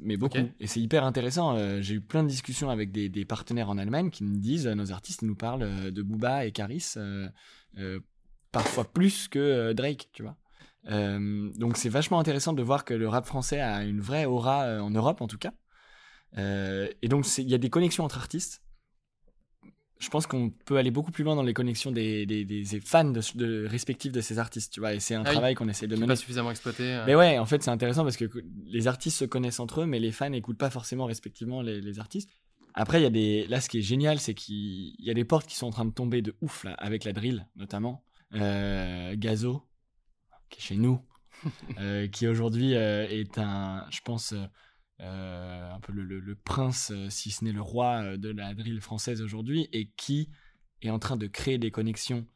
[0.02, 0.38] mais beaucoup.
[0.58, 1.56] Et c'est hyper intéressant.
[1.56, 4.66] Euh, j'ai eu plein de discussions avec des, des, partenaires en Allemagne qui me disent,
[4.66, 6.94] euh, nos artistes nous parlent euh, de Booba et Caris,
[8.52, 10.36] parfois plus que Drake, tu vois.
[10.84, 14.90] donc c'est vachement intéressant de voir que le rap français a une vraie aura en
[14.90, 15.52] Europe en tout cas.
[16.36, 18.60] et donc il y a des connexions entre artistes
[20.00, 23.04] je pense qu'on peut aller beaucoup plus loin dans les connexions des, des, des fans
[23.04, 24.94] de, respectifs de ces artistes, tu vois.
[24.94, 26.06] Et c'est un ah travail qu'on essaie de mener.
[26.06, 26.84] pas suffisamment exploité.
[26.84, 27.04] Euh.
[27.06, 28.24] Mais ouais, en fait, c'est intéressant parce que
[28.66, 31.98] les artistes se connaissent entre eux, mais les fans n'écoutent pas forcément respectivement les, les
[31.98, 32.30] artistes.
[32.72, 33.46] Après, il y a des.
[33.48, 35.84] Là, ce qui est génial, c'est qu'il y a des portes qui sont en train
[35.84, 38.02] de tomber de ouf, là, avec la drill, notamment.
[38.34, 39.62] Euh, Gazo,
[40.48, 40.98] qui est chez nous,
[41.78, 44.34] euh, qui aujourd'hui est un, je pense,
[45.02, 48.82] euh, un peu le, prince, euh, si ce n'est le roi euh, de la drill
[48.82, 50.28] française aujourd'hui, et qui
[50.82, 52.26] est en train de créer des connexions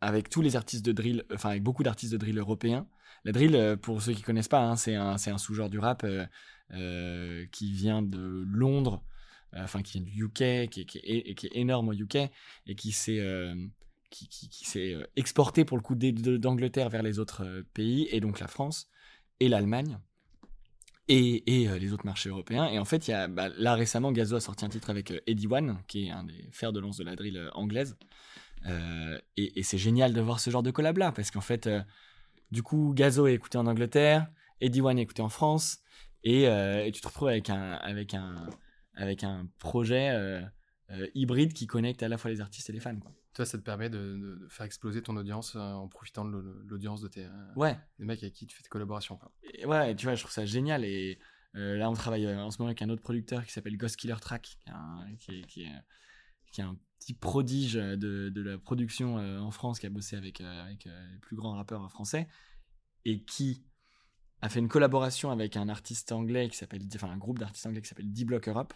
[0.00, 2.86] avec tous les artistes de drill, enfin avec beaucoup d'artistes de drill européens.
[3.24, 6.06] La drill, pour ceux qui connaissent pas, hein, c'est un, un sous-genre du rap
[7.50, 9.02] qui vient de Londres,
[9.54, 12.16] enfin qui vient du UK, qui, qui, est, qui est, énorme au UK,
[12.66, 13.22] et qui s'est
[14.10, 18.46] qui, qui s'est exporté pour le coup d'Angleterre vers les autres pays, et donc la
[18.46, 18.88] France
[19.40, 19.98] et l'Allemagne
[21.08, 22.66] et, euh, les autres marchés européens.
[22.66, 25.20] Et en fait, y a, bah, là récemment, Gazo a sorti un titre avec euh,
[25.26, 27.96] Eddie One, qui est un des fers de lance de la drill euh, anglaise.
[29.36, 31.68] et, et c'est génial de voir ce genre de collab là, parce qu'en fait,
[32.50, 34.26] du coup, Gazo est écouté en Angleterre,
[34.60, 35.80] Eddie One est écouté en France,
[36.22, 36.48] et,
[36.92, 38.48] tu te retrouves avec un, avec un,
[38.94, 40.40] avec un projet
[41.14, 42.96] hybride qui connecte à la fois les artistes et les fans.
[43.34, 46.30] Toi, ça te permet de, faire exploser ton audience euh, en profitant de
[46.66, 47.76] l'audience de tes euh, ouais.
[47.98, 49.18] des mecs avec qui tu fais tes collaborations.
[49.66, 50.84] ouais, tu vois, je trouve ça génial.
[50.84, 51.18] Et
[51.56, 54.16] euh, là, on travaille en ce moment avec un autre producteur qui s'appelle Ghost Killer
[54.20, 54.58] Track,
[55.18, 60.16] qui, est, qui, un petit prodige de, de la production en France, qui a bossé
[60.16, 62.28] avec, avec les plus grands rappeurs français,
[63.04, 63.64] et qui
[64.44, 67.80] a fait une collaboration avec un artiste anglais qui s'appelle, enfin un groupe d'artistes anglais
[67.80, 68.74] qui s'appelle D-Block Europe.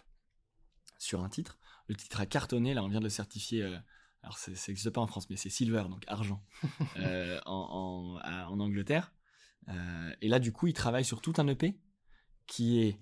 [0.97, 1.59] sur un titre.
[1.87, 3.77] Le titre a cartonné, là on vient de le certifier, euh,
[4.21, 6.43] alors ça n'existe pas en France, mais c'est silver, donc argent,
[6.97, 9.13] euh, en, en, Angleterre.
[9.67, 11.79] Euh, et là du coup il travaille sur tout un EP
[12.47, 12.99] qui est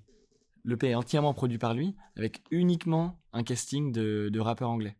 [0.66, 4.98] l'EP est entièrement produit par lui, avec uniquement un casting de, de rappeurs anglais.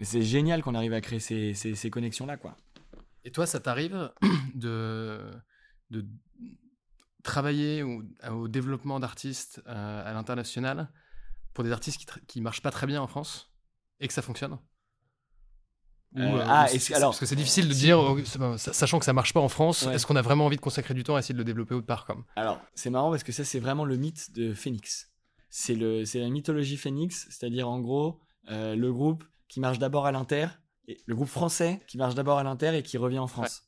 [0.00, 2.56] c'est génial qu'on arrive à créer ces, ces, connexions-là, quoi.
[3.22, 4.12] Et toi, ça t'arrive
[4.56, 5.30] de,
[5.90, 6.04] de
[7.22, 8.02] travailler au,
[8.32, 10.90] au développement d'artistes à l'international
[11.54, 13.52] pour des artistes qui, qui marchent pas très bien en France
[14.00, 14.58] et que ça fonctionne?
[16.16, 19.34] Euh, euh, ah, alors, parce que c'est difficile de dire, euh, sachant que ça marche
[19.34, 21.38] pas en France, est-ce qu'on a vraiment envie de consacrer du temps à essayer de
[21.38, 22.24] le développer autre part comme?
[22.36, 25.10] Alors, c'est marrant parce que ça, c'est vraiment le mythe de Phoenix.
[25.50, 30.46] C'est la mythologie Phoenix, c'est-à-dire en gros, le groupe qui marche d'abord à l'inter,
[31.06, 33.64] le groupe français qui marche d'abord à l'inter et qui revient en France.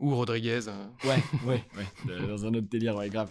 [0.00, 0.60] Ou Rodriguez.
[1.04, 3.30] Ouais, ouais, ouais, dans un autre délire, ouais, grave.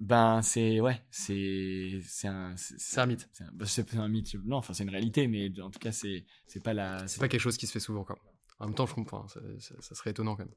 [0.00, 0.80] Ben, c'est.
[0.80, 2.00] Ouais, c'est.
[2.06, 2.54] C'est un.
[2.56, 3.28] C'est un mythe.
[3.32, 3.66] C'est un, bah,
[4.02, 4.34] un, mythe.
[4.46, 6.24] Non, enfin, c'est une réalité, mais en tout cas, c'est
[6.64, 7.06] pas la.
[7.06, 8.16] C'est pas quelque chose qui se fait souvent, quand
[8.58, 9.28] En même temps, je comprends.
[9.28, 10.54] Ça, ça, serait étonnant, quand même.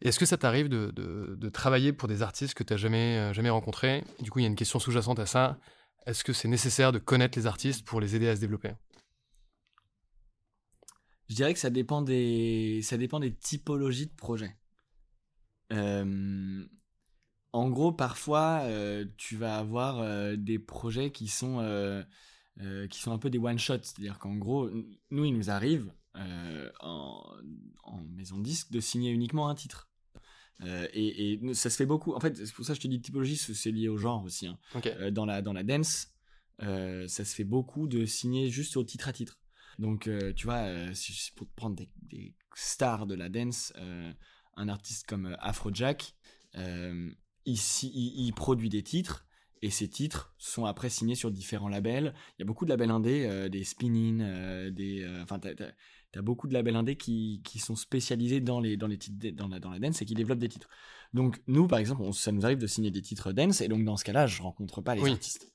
[0.00, 3.18] Est-ce que ça t'arrive de, de, de, travailler pour des artistes que tu n'as jamais,
[3.18, 4.02] euh, jamais rencontrés?
[4.20, 5.58] Du coup, il y a une question sous-jacente à ça.
[6.06, 8.72] Est-ce que c'est nécessaire de connaître les artistes pour les aider à se développer?
[11.28, 14.56] Je dirais que ça dépend des, ça dépend des typologies de projets.
[15.72, 16.66] Euh,
[17.52, 22.02] en gros, parfois, euh, tu vas avoir euh, des projets qui sont, euh,
[22.88, 23.82] qui sont un peu des one-shots.
[23.82, 24.70] C'est-à-dire qu'en gros,
[25.10, 27.24] nous, il nous arrive en,
[28.16, 29.90] maison de disque de signer uniquement un titre.
[30.94, 32.14] Et, ça se fait beaucoup.
[32.14, 34.46] En fait, c'est pour ça que je te dis typologie, c'est lié au genre aussi.
[34.46, 34.58] Hein.
[35.10, 36.08] dans, la, dans la dance,
[36.58, 39.38] ça se fait beaucoup de signer juste au titre à titre.
[39.78, 43.72] Donc, tu vois, si, pour prendre des, des, stars de la dance,
[44.56, 46.14] un artiste comme Afrojack,
[47.46, 49.26] il, produit des titres
[49.62, 52.14] et ces titres sont après signés sur différents labels.
[52.36, 55.52] Il y a beaucoup de labels indés, euh, des spinning, euh, des, euh, enfin, t'as,
[56.14, 59.46] as, beaucoup de labels indés qui, qui, sont spécialisés dans les, dans les titres, dans
[59.46, 60.68] la, dans la dance et qui développent des titres.
[61.14, 63.96] Donc nous, par exemple, ça nous arrive de signer des titres dance et donc dans
[63.96, 65.52] ce cas-là, je rencontre pas les artistes.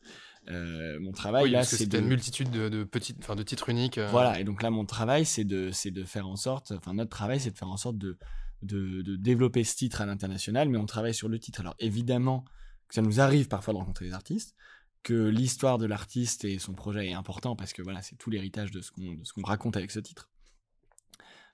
[0.47, 1.99] mon travail là, c'est de...
[1.99, 3.99] une multitude de, de petites, enfin de titres uniques.
[3.99, 7.09] Voilà, et donc là, mon travail, c'est de, c'est de faire en sorte, enfin notre
[7.09, 8.17] travail, c'est de faire en sorte de
[8.61, 11.61] de, développer ce titre à l'international, mais on travaille sur le titre.
[11.61, 12.45] Alors évidemment
[12.87, 14.55] que ça nous arrive parfois de rencontrer des artistes,
[15.03, 18.71] que l'histoire de l'artiste et son projet est important parce que voilà, c'est tout l'héritage
[18.71, 20.29] de ce qu'on raconte avec ce titre.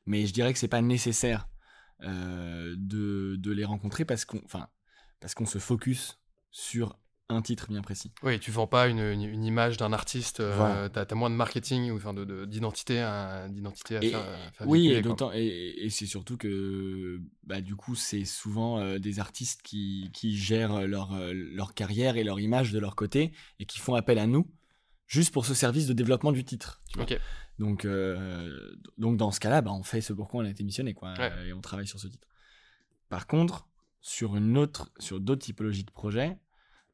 [0.06, 1.48] Mais je dirais que c'est pas nécessaire
[2.02, 4.42] euh, de, de, les rencontrer parce qu'on
[5.20, 6.20] parce qu'on se focus
[6.52, 7.00] sur
[7.34, 8.12] un titre bien précis.
[8.24, 11.92] Oui, tu vends pas une, une, image d'un artiste, euh, tu as, moins de marketing
[11.92, 14.26] ou enfin d'identité à, d'identité à, faire,
[14.66, 15.02] Oui, et,
[15.36, 20.38] et, et c'est surtout que bah, du coup, c'est souvent euh, des artistes qui, qui
[20.38, 24.20] gèrent leur, euh, leur carrière et leur image de leur côté et qui font appel
[24.20, 24.50] à nous
[25.08, 26.82] juste pour ce service de développement du titre.
[27.60, 27.86] Donc,
[28.98, 31.14] donc dans ce cas-là, bah, on fait ce pourquoi on a été missionné quoi,
[31.46, 32.28] et on travaille sur ce titre.
[33.10, 33.68] Par contre,
[34.04, 36.36] sur une autre, sur d'autres typologies de projets, euh,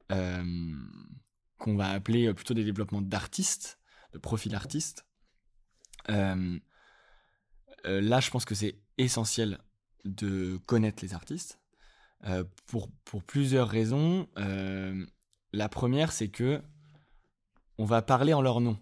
[0.10, 3.80] qu'on va appeler euh, plutôt des développements d'artistes,
[4.14, 5.05] de profils artistes.
[6.10, 6.60] Euh,
[7.86, 9.60] là, je pense que c'est essentiel
[10.05, 11.60] de connaître les artistes
[12.66, 14.28] pour, pour plusieurs raisons.
[15.53, 16.62] la première, c'est que
[17.78, 18.78] on va parler en leur nom.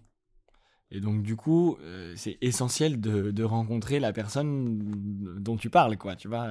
[0.90, 1.78] Et donc, du coup,
[2.16, 4.78] c'est essentiel de, de, rencontrer la personne
[5.40, 6.16] dont tu parles, quoi.
[6.16, 6.48] Tu vois,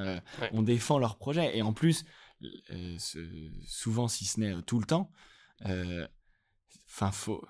[0.54, 1.58] on défend leur projet.
[1.58, 2.27] Et en plus, euh,
[3.68, 5.12] souvent si ce n'est euh, tout le temps.
[5.66, 6.08] Euh,
[6.88, 7.44] enfin, faut.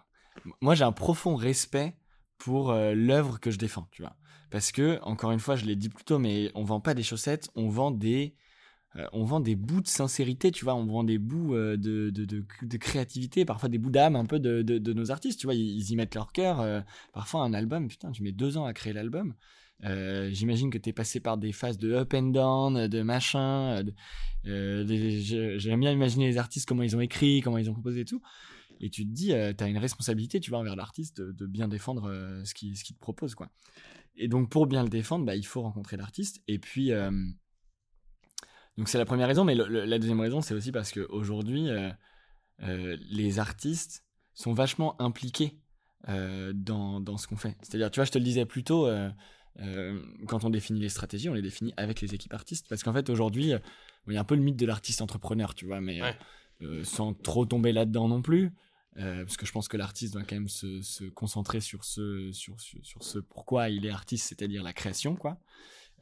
[0.61, 1.97] Moi, j'ai un profond respect
[2.37, 4.15] pour l'œuvre que je défends, tu vois.
[4.51, 7.01] Parce que, encore une fois, je l'ai dit plus tôt, mais on vend pas des
[7.01, 8.35] chaussettes, on vend des,
[9.13, 10.75] on vend des bouts de sincérité, tu vois.
[10.75, 14.61] On vend des bouts de, de, de, créativité, parfois des bouts d'âme un peu de,
[14.61, 15.55] de, nos artistes, tu vois.
[15.55, 16.83] Ils, y mettent leur cœur.
[17.13, 19.33] parfois, un album, putain, tu mets deux ans à créer l'album.
[19.83, 23.83] Euh, j'imagine que tu es passé par des phases de up and down, de machin.
[24.45, 28.05] Euh, J'aime bien imaginer les artistes, comment ils ont écrit, comment ils ont composé et
[28.05, 28.21] tout.
[28.79, 31.67] Et tu te dis, euh, tu as une responsabilité, tu vois, envers l'artiste de, bien
[31.67, 33.49] défendre euh, ce qu'il te propose, quoi.
[34.15, 36.41] Et donc, pour bien le défendre, bah, il faut rencontrer l'artiste.
[36.47, 36.91] Et puis,
[38.77, 41.67] donc c'est la première raison, mais la deuxième raison, c'est aussi parce qu'aujourd'hui,
[42.59, 44.03] les artistes
[44.33, 45.59] sont vachement impliqués
[46.07, 47.55] dans, ce qu'on fait.
[47.61, 49.09] C'est-à-dire, tu vois, je te le disais plus tôt, euh,
[50.27, 52.67] quand on définit les stratégies, on les définit avec les équipes artistes.
[52.69, 53.59] Parce qu'en fait, aujourd'hui, euh,
[54.07, 56.01] il y a un peu le mythe de l'artiste entrepreneur, tu vois, mais
[56.61, 58.51] euh, sans trop tomber là-dedans non plus.
[58.95, 63.03] parce que je pense que l'artiste doit quand même se, concentrer sur ce, sur, sur,
[63.03, 65.39] ce pourquoi il est artiste, c'est-à-dire la création, quoi.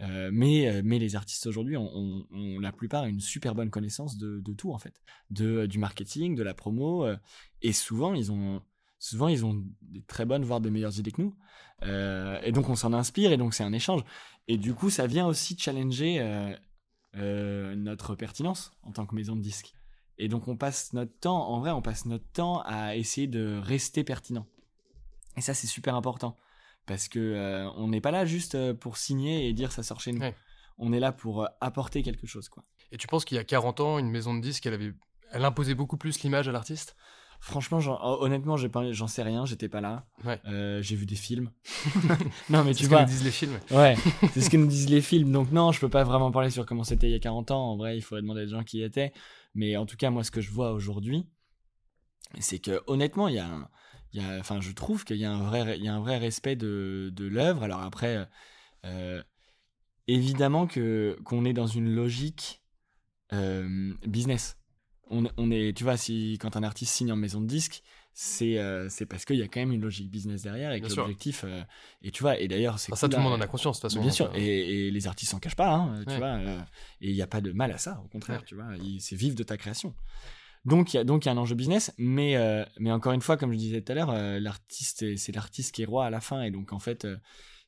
[0.02, 2.26] Euh, mais, euh, mais les artistes aujourd'hui ont,
[2.60, 6.44] la plupart une super bonne connaissance de, de tout en fait, de, du marketing, de
[6.44, 7.08] la promo,
[7.62, 8.62] et souvent ils ont
[9.06, 11.36] souvent ils ont des très bonnes voire des meilleures idées que nous,
[11.84, 14.02] et donc on s'en inspire et donc c'est un échange.
[14.48, 16.56] Et du coup ça vient aussi challenger
[17.14, 19.74] notre pertinence en tant que maison de disques.
[20.18, 23.60] Et donc on passe notre temps, en vrai, on passe notre temps à essayer de
[23.62, 24.48] rester pertinent.
[25.38, 26.38] Et ça, c'est super important.
[26.86, 30.00] Parce que euh, on n'est pas là juste euh, pour signer et dire ça sort
[30.00, 30.24] chez nous.
[30.78, 32.48] On est là pour euh, apporter quelque chose.
[32.48, 32.64] quoi.
[32.92, 34.94] Et tu penses qu'il y a 40 ans, une maison de disques, elle, avait...
[35.32, 36.96] elle imposait beaucoup plus l'image à l'artiste?
[37.46, 37.78] Franchement,
[38.22, 40.08] honnêtement, j'en sais rien, j'étais pas là.
[40.82, 41.52] j'ai vu des films.
[42.50, 43.06] non, mais tu vois.
[43.06, 43.60] C'est ce que nous disent les films.
[43.70, 43.96] Ouais,
[44.34, 45.32] c'est ce que nous disent les films.
[45.32, 47.72] Donc, non, je peux pas vraiment parler sur comment c'était il y a 40 ans.
[47.74, 49.14] En vrai, il faudrait demander des gens qui y étaient.
[49.54, 51.28] Mais en tout cas, moi, ce que je vois aujourd'hui,
[52.40, 53.70] c'est que honnêtement, il y a, un,
[54.12, 56.00] il y a enfin, je trouve qu'il y a un vrai, il y a un
[56.00, 57.62] vrai respect de, de l'œuvre.
[57.62, 58.28] Alors après,
[58.86, 59.22] euh,
[60.08, 62.64] évidemment que qu'on est dans une logique
[63.34, 64.58] euh, business.
[65.10, 67.84] On, on, est, tu vois, si quand un artiste signe en maison de disque,
[68.18, 70.88] c'est euh, c'est parce qu'il y a quand même une logique business derrière et que
[70.88, 71.62] l'objectif euh,
[72.02, 73.92] et tu vois et d'ailleurs c'est ça tout le monde en a conscience de toute
[73.92, 76.62] façon bien sûr et, et, les artistes s'en cachent pas hein, tu vois euh,
[77.02, 79.36] et il n'y a pas de mal à ça au contraire tu vois c'est vivre
[79.36, 79.94] de ta création.
[80.64, 82.38] Donc il y a donc il y a un enjeu business mais
[82.80, 85.86] mais encore une fois comme je disais tout à l'heure l'artiste c'est l'artiste qui est
[85.86, 87.06] roi à la fin et donc en fait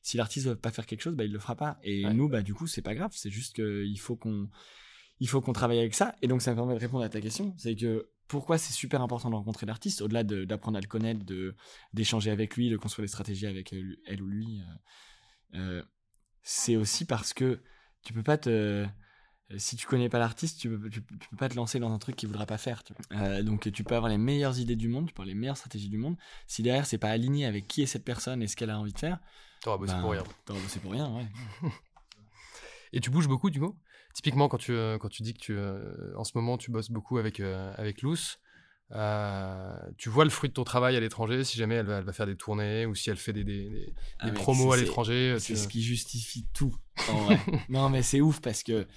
[0.00, 2.40] si l'artiste veut pas faire quelque chose bah il le fera pas et nous bah
[2.40, 4.48] du coup c'est pas grave c'est juste qu'il faut qu'on
[5.20, 7.20] il faut qu'on travaille avec ça et donc ça me permet de répondre à ta
[7.20, 11.24] question c'est que pourquoi c'est super important de rencontrer l'artiste, au-delà d'apprendre à le connaître,
[11.94, 14.60] d'échanger avec lui, de construire des stratégies avec elle ou lui.
[14.60, 15.82] Euh, euh,
[16.42, 17.62] c'est aussi parce que
[18.02, 18.86] tu peux pas te
[19.56, 22.28] si tu connais pas l'artiste, tu peux, peux pas te lancer dans un truc qu'il
[22.28, 22.82] voudra pas faire.
[23.12, 25.56] Euh, donc tu peux avoir les meilleures idées du monde, tu peux avoir les meilleures
[25.56, 26.16] stratégies du monde.
[26.46, 28.92] Si derrière c'est pas aligné avec qui est cette personne et ce qu'elle a envie
[28.92, 29.18] de faire,
[29.62, 30.24] t'auras bossé ben, pour rien.
[30.44, 31.26] T'auras bossé pour rien, ouais.
[32.92, 33.74] et tu bouges beaucoup, du coup?
[34.18, 36.90] Typiquement, quand tu, euh, quand tu dis que tu, euh, en ce moment tu bosses
[36.90, 38.40] beaucoup avec, euh, avec Luce,
[39.96, 42.12] tu vois le fruit de ton travail à l'étranger si jamais elle va, elle va,
[42.12, 45.36] faire des tournées ou si elle fait des, des, des, ah, promos à l'étranger.
[45.38, 46.74] C'est ce qui justifie tout.
[47.08, 47.38] En vrai.
[47.68, 48.88] non, mais c'est ouf parce que.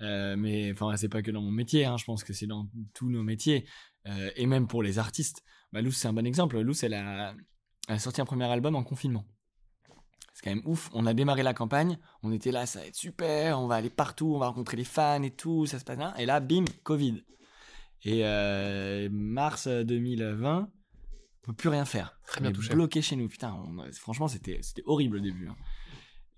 [0.00, 3.10] mais enfin, c'est pas que dans mon métier, hein, je pense que c'est dans tous
[3.10, 3.66] nos métiers
[4.34, 5.42] et même pour les artistes.
[5.74, 6.58] Bah, c'est un bon exemple.
[6.58, 7.34] Luce, elle a,
[7.86, 9.26] elle a sorti un premier album en confinement
[10.40, 10.88] c'est quand même ouf.
[10.94, 13.90] On a démarré la campagne, on était là, ça va être super, on va aller
[13.90, 16.14] partout, on va rencontrer les fans et tout, ça se passe bien.
[16.14, 17.22] Et là, bim, Covid.
[18.04, 22.18] Et euh, mars 2020, on peut plus rien faire.
[22.26, 22.72] Très bien touché.
[22.72, 23.28] Bloqué chez nous.
[23.28, 23.54] Putain,
[23.92, 25.48] franchement, c'était horrible au début.
[25.48, 25.56] Hein.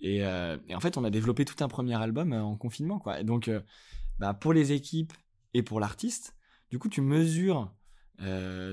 [0.05, 3.21] Euh, et, en fait, on a développé tout un premier album euh, en confinement, quoi.
[3.21, 3.49] Et donc,
[4.19, 5.13] bah, pour les équipes
[5.55, 6.35] et pour l'artiste,
[6.71, 7.73] du coup, tu mesures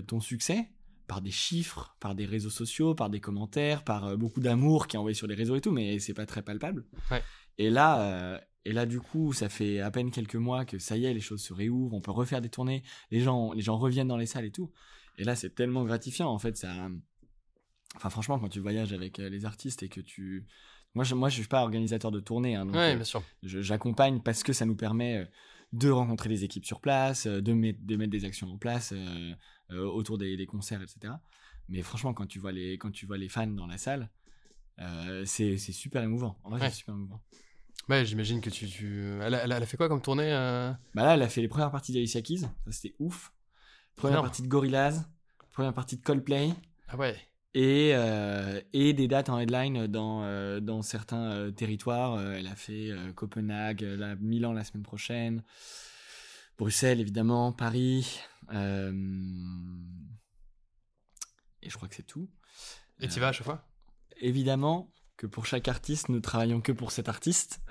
[0.08, 0.70] ton succès
[1.10, 4.96] par des chiffres, par des réseaux sociaux, par des commentaires, par euh, beaucoup d'amour qui
[4.96, 6.86] est envoyé sur les réseaux et tout, mais c'est pas très palpable.
[7.58, 10.96] Et là, euh, et là du coup, ça fait à peine quelques mois que ça
[10.96, 13.78] y est, les choses se réouvrent, on peut refaire des tournées, les gens, les gens
[13.78, 14.72] reviennent dans les salles et tout.
[15.18, 16.56] Et là, c'est tellement gratifiant en fait.
[16.56, 16.72] Ça,
[17.96, 20.46] enfin franchement, quand tu voyages avec euh, les artistes et que tu,
[20.94, 23.24] moi je, moi je suis pas organisateur de tournée, hein, donc bien sûr.
[23.42, 25.28] j'accompagne parce que ça nous permet
[25.74, 28.94] de rencontrer les équipes sur place, de, mettre, de mettre des actions en place.
[28.96, 29.34] Euh,
[29.72, 31.14] autour des, concerts, etc.
[31.68, 34.10] Mais franchement, quand tu vois les, quand tu vois les fans dans la salle,
[34.82, 36.38] euh, c'est super émouvant.
[36.44, 37.22] En vrai, c'est super émouvant.
[37.88, 38.68] Ouais, j'imagine que tu.
[38.68, 39.20] tu...
[39.22, 40.72] Elle, a, elle, a, fait quoi comme tournée euh?
[40.94, 43.34] Bah là, elle a fait les premières parties d'Alicia Keys, ça c'était ouf.
[43.96, 45.06] Première partie de Gorillaz,
[45.52, 46.52] première partie de Coldplay.
[46.88, 47.16] Ah ouais.
[47.54, 47.90] Et,
[48.74, 52.22] et des dates en headline dans, dans certains territoires.
[52.22, 55.44] elle a fait Copenhague, la, Milan la semaine prochaine.
[56.60, 58.20] Bruxelles, évidemment, Paris.
[58.54, 58.92] Euh,
[61.62, 62.30] et je crois que c'est tout.
[63.00, 63.66] Et tu vas à chaque fois?
[64.18, 67.62] Évidemment que pour chaque artiste, nous travaillons que pour cet artiste.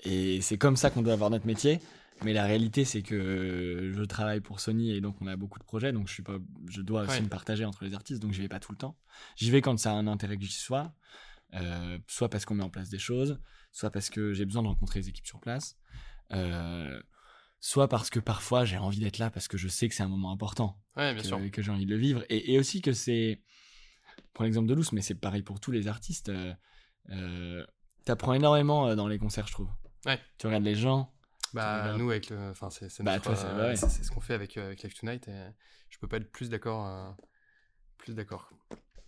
[0.00, 1.80] Et c'est comme ça qu'on doit avoir notre métier.
[2.22, 5.64] Mais la réalité, c'est que je travaille pour Sony et donc on a beaucoup de
[5.64, 5.92] projets.
[5.92, 6.36] Donc je, suis pas,
[6.68, 8.20] je dois aussi me partager entre les artistes.
[8.20, 8.98] Donc je vais pas tout le temps.
[9.36, 10.94] J'y vais quand ça a un intérêt que j'y sois.
[11.54, 13.40] Euh, soit parce qu'on met en place des choses,
[13.72, 15.78] soit parce que j'ai besoin de rencontrer les équipes sur place.
[16.32, 17.00] Euh,
[17.60, 20.08] soit parce que parfois j'ai envie d'être là parce que je sais que c'est un
[20.08, 21.50] moment important, ouais, bien que, sûr.
[21.50, 23.42] que j'ai envie de le vivre, et, aussi que c'est,
[24.32, 26.54] pour l'exemple de Luce, mais c'est pareil pour tous les artistes, euh,
[27.10, 27.64] euh
[28.04, 29.68] t'apprends énormément euh, dans les concerts, je trouve.
[30.04, 30.20] Ouais.
[30.38, 31.12] Tu regardes les gens.
[31.54, 34.94] Bah nous avec le, enfin c'est bah, euh, c'est ce qu'on fait avec avec Live
[34.94, 35.46] Tonight, et
[35.88, 37.16] je peux pas être plus d'accord,
[37.96, 38.50] plus d'accord.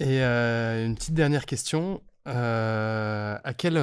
[0.01, 3.77] Et une petite dernière question, à quel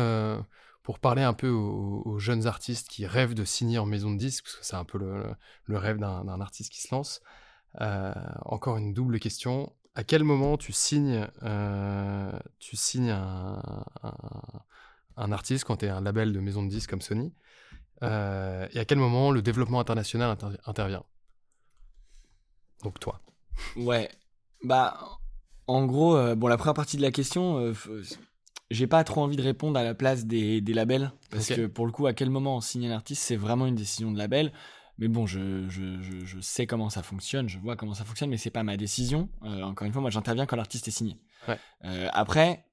[0.85, 4.45] pour parler un peu aux, jeunes artistes qui rêvent de signer en maison de disque,
[4.45, 7.21] parce que c'est un peu le, rêve d'un artiste qui se lance.
[7.81, 8.13] Euh,
[8.43, 9.73] encore une double question.
[9.95, 13.71] À quel moment tu signes, euh, tu signes un,
[15.17, 17.33] artiste quand tu es un label de maison de disques comme Sony
[18.03, 21.03] euh, Et à quel moment le développement international intervient?
[22.83, 23.21] Donc toi.
[23.75, 24.11] Ouais.
[24.63, 24.99] Bah,
[25.65, 27.73] en gros, bon, la première partie de la question,
[28.71, 31.11] j'ai pas trop envie de répondre à la place des, labels.
[31.29, 33.75] Parce que pour le coup, à quel moment on signe un artiste, c'est vraiment une
[33.75, 34.51] décision de label.
[34.97, 38.49] Mais bon, je, je, sais comment ça fonctionne, je vois comment ça fonctionne, mais c'est
[38.49, 39.29] pas ma décision.
[39.41, 41.19] encore une fois, moi j'interviens quand l'artiste est signé.
[42.13, 42.65] après,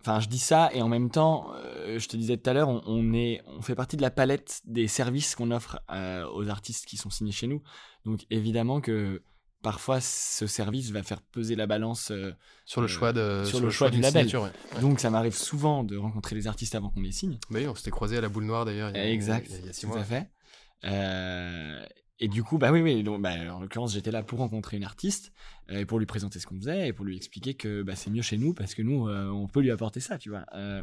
[0.00, 2.68] Enfin, je dis ça et en même temps, euh, je te disais tout à l'heure,
[2.86, 6.86] on, est, on fait partie de la palette des services qu'on offre euh, aux artistes
[6.86, 7.62] qui sont signés chez nous.
[8.06, 9.22] Donc évidemment que
[9.62, 12.32] parfois ce service va faire peser la balance euh,
[12.64, 14.28] sur le choix de sur, le, choix, du label.
[14.80, 17.38] Donc ça m'arrive souvent de rencontrer les artistes avant qu'on les signe.
[17.50, 18.94] Oui, on s'était croisé à la boule noire d'ailleurs.
[18.94, 19.50] Exact.
[19.50, 19.96] Il y a, six mois.
[19.96, 20.30] Tout à fait.
[22.20, 23.02] Et du coup, bah oui, oui.
[23.02, 25.32] Donc, bah, en l'occurrence, j'étais là pour rencontrer une artiste
[25.70, 28.10] euh, et pour lui présenter ce qu'on faisait et pour lui expliquer que bah, c'est
[28.10, 30.44] mieux chez nous parce que nous, euh, on peut lui apporter ça, tu vois.
[30.54, 30.82] Euh.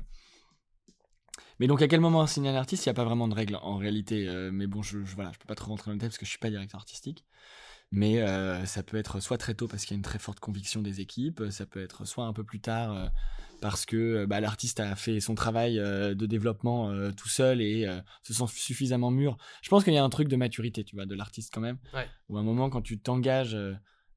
[1.60, 2.86] Mais donc, à quel moment signer un artiste?
[2.86, 4.28] Il n'y a pas vraiment de règle en réalité.
[4.52, 6.26] mais bon, je, je, voilà, je peux pas trop rentrer dans le thème parce que
[6.26, 7.24] je suis pas directeur artistique.
[7.92, 8.22] Mais
[8.66, 11.00] ça peut être soit très tôt parce qu'il y a une très forte conviction des
[11.00, 13.12] équipes, ça peut être soit un peu plus tard
[13.62, 17.62] parce que euh, bah, l'artiste a fait son travail euh, de développement euh, tout seul
[17.62, 17.88] et
[18.24, 19.38] se sent suffisamment mûr.
[19.62, 21.78] Je pense qu'il y a un truc de maturité, tu vois, de l'artiste quand même.
[22.30, 23.58] Ou un moment quand tu t'engages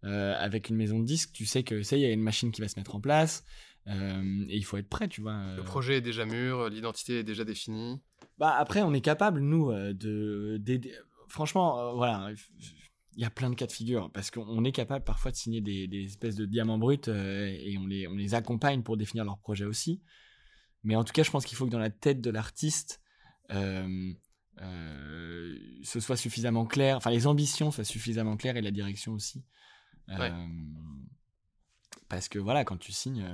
[0.02, 2.60] avec une maison de disques, tu sais que ça, il y a une machine qui
[2.60, 3.44] va se mettre en place.
[3.86, 5.54] et il faut être prêt, tu vois.
[5.56, 8.00] Le projet est déjà mûr, l'identité est déjà définie.
[8.38, 10.60] Bah après, on est capable nous de,
[11.28, 12.30] franchement, voilà,
[13.16, 15.60] il y a plein de cas de figure parce qu'on est capable parfois de signer
[15.60, 19.38] des, espèces de diamants bruts euh, et on les, on les accompagne pour définir leur
[19.38, 20.00] projet aussi.
[20.84, 23.00] Mais en tout cas, je pense qu'il faut que dans la tête de l'artiste,
[23.50, 24.12] euh,
[24.62, 29.44] euh, ce soit suffisamment clair, enfin les ambitions soient suffisamment claires et la direction aussi.
[32.08, 33.24] Parce que voilà, quand tu signes,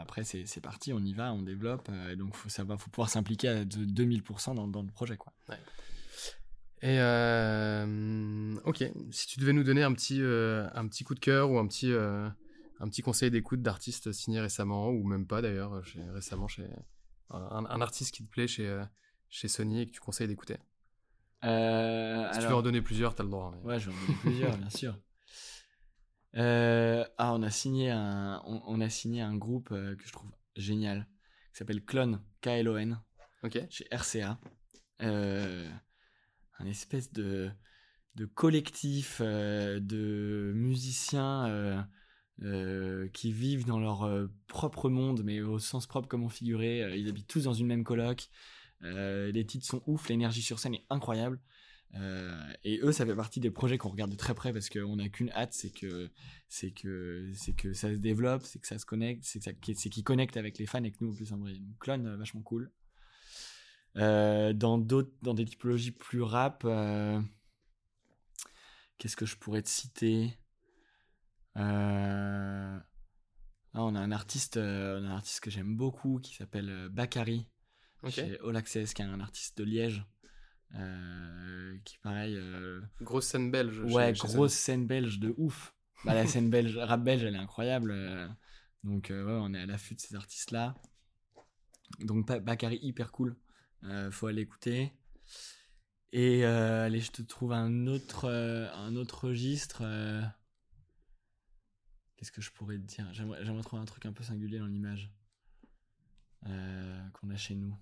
[0.00, 3.64] après c'est parti, on y va, on développe, donc faut savoir, faut pouvoir s'impliquer à
[3.64, 5.32] 2000% dans, dans, le projet, quoi.
[6.84, 11.18] Et euh, ok, si tu devais nous donner un petit, euh, un petit coup de
[11.18, 12.28] cœur ou un petit, euh,
[12.78, 15.82] un petit conseil d'écoute d'artiste signé récemment, ou même pas d'ailleurs,
[16.12, 16.68] récemment, chez
[17.30, 18.82] un, artiste qui te plaît chez,
[19.30, 20.58] chez Sony et que tu conseilles d'écouter.
[21.42, 23.54] si tu veux en donner plusieurs, tu as le droit.
[23.64, 24.98] Ouais, je vais en donner plusieurs, bien sûr.
[26.34, 31.08] ah, on a signé un, on, a signé un groupe que je trouve génial,
[31.50, 33.00] qui s'appelle Clone, K-L-O-N,
[33.70, 34.38] chez RCA.
[35.02, 35.68] Euh,
[36.58, 37.50] un espèce de,
[38.34, 41.82] collectif euh, de musiciens euh,
[42.42, 46.98] euh, qui vivent dans leur propre monde, mais au sens propre comme on figurait.
[46.98, 48.28] ils habitent tous dans une même coloc.
[48.80, 51.40] les titres sont ouf, l'énergie sur scène est incroyable.
[52.64, 55.08] et eux, ça fait partie des projets qu'on regarde de très près parce qu'on n'a
[55.08, 56.10] qu'une hâte, c'est que
[56.76, 60.58] que que ça se développe, c'est que ça se connecte, c'est c'est qu'ils connectent avec
[60.58, 61.54] les fans et que nous en plus en vrai.
[61.80, 62.70] Clone, vachement cool.
[63.96, 67.20] Euh, dans d'autres, dans des typologies plus rap, euh,
[68.98, 70.36] qu'est-ce que je pourrais te citer?
[71.56, 72.78] Euh,
[73.74, 74.60] ah, On a un artiste, on
[75.04, 77.46] a un artiste que j'aime beaucoup qui s'appelle Bakary
[78.08, 80.04] chez All Access, qui est un artiste de Liège.
[81.84, 82.38] qui pareil
[83.00, 85.74] grosse scène belge ouais grosse scène belge de ouf.
[86.04, 87.94] Bah, la scène belge rap belge elle est incroyable
[88.82, 90.74] donc ouais on est à l'affût de ces artistes là
[92.00, 93.36] donc Bakary hyper cool
[93.84, 94.92] euh, faut aller écouter.
[96.12, 99.82] Et euh, allez, je te trouve un autre, euh, un autre registre.
[102.16, 103.12] Qu'est-ce que je pourrais te dire?
[103.12, 105.12] J'aimerais trouver un truc un peu singulier dans l'image
[106.42, 107.74] qu'on a chez nous.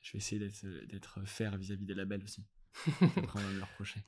[0.00, 2.46] Je vais essayer d'être fair vis-à-vis des labels aussi.
[3.16, 4.04] Après, on va me le reprocher.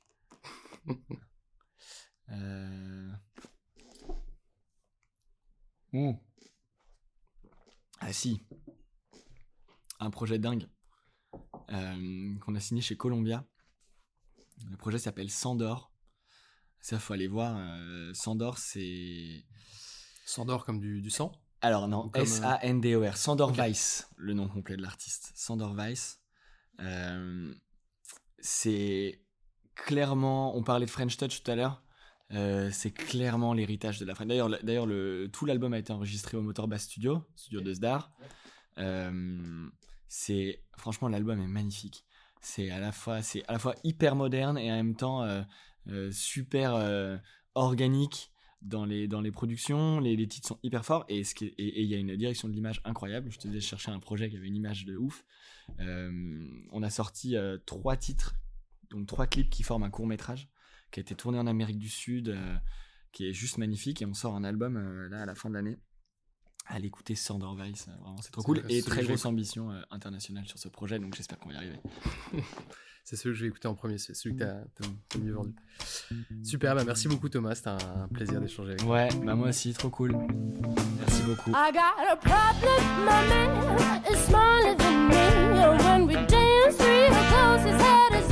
[8.01, 8.43] Ah si.
[9.99, 10.67] Un projet dingue.
[11.73, 13.45] Euh, qu'on a signé chez Columbia.
[14.71, 15.93] Le projet s'appelle Sandor.
[16.81, 17.57] Ça, faut aller voir.
[17.57, 19.45] Euh, Sandor, c'est.
[20.25, 21.33] Sandor comme du, du sang?
[21.61, 23.17] Alors non, S-A-N-D-O-R.
[23.17, 25.33] Sandor Weiss, le nom complet de l'artiste.
[25.35, 26.21] Sandor Weiss.
[26.81, 27.55] Euh,
[28.39, 29.23] c'est
[29.75, 30.57] clairement.
[30.57, 31.85] On parlait de French Touch tout à l'heure.
[32.31, 34.29] c'est clairement l'héritage de la French.
[34.29, 34.87] D'ailleurs, d'ailleurs
[35.31, 38.11] tout l'album a été enregistré au Motor Bass Studio, studio de Sdar.
[40.11, 42.05] C'est franchement l'album est magnifique.
[42.41, 45.43] C'est à la fois c'est à la fois hyper moderne et en même temps euh,
[45.87, 47.17] euh, super euh,
[47.55, 50.01] organique dans les dans les productions.
[50.01, 52.81] Les, les titres sont hyper forts et ce il y a une direction de l'image
[52.85, 53.31] incroyable.
[53.31, 55.25] Je te disais chercher un projet qui avait une image de ouf.
[55.79, 58.35] on a sorti trois titres,
[58.91, 60.49] donc trois clips qui forment un court métrage
[60.91, 62.37] qui a été tourné en Amérique du Sud,
[63.13, 64.77] qui est juste magnifique et on sort un album
[65.09, 65.79] là à la fin de l'année
[66.71, 67.87] à l'écouter Sander Weiss.
[67.87, 68.63] Vraiment, c'est trop cool.
[68.69, 71.81] Et très grosse ambition internationale sur ce projet, donc j'espère qu'on va y arriver.
[73.05, 75.55] c'est celui que je vais écouter en premier, c'est celui que tu as, mieux vendu.
[76.43, 78.95] Super, bah merci beaucoup Thomas, c'était un plaisir d'échanger avec toi.
[78.95, 80.17] Ouais, bah moi aussi, trop cool.
[80.99, 81.51] Merci beaucoup.
[81.51, 85.85] I got a problem, my man is smaller than me.
[85.85, 88.30] When we dance, close, his head is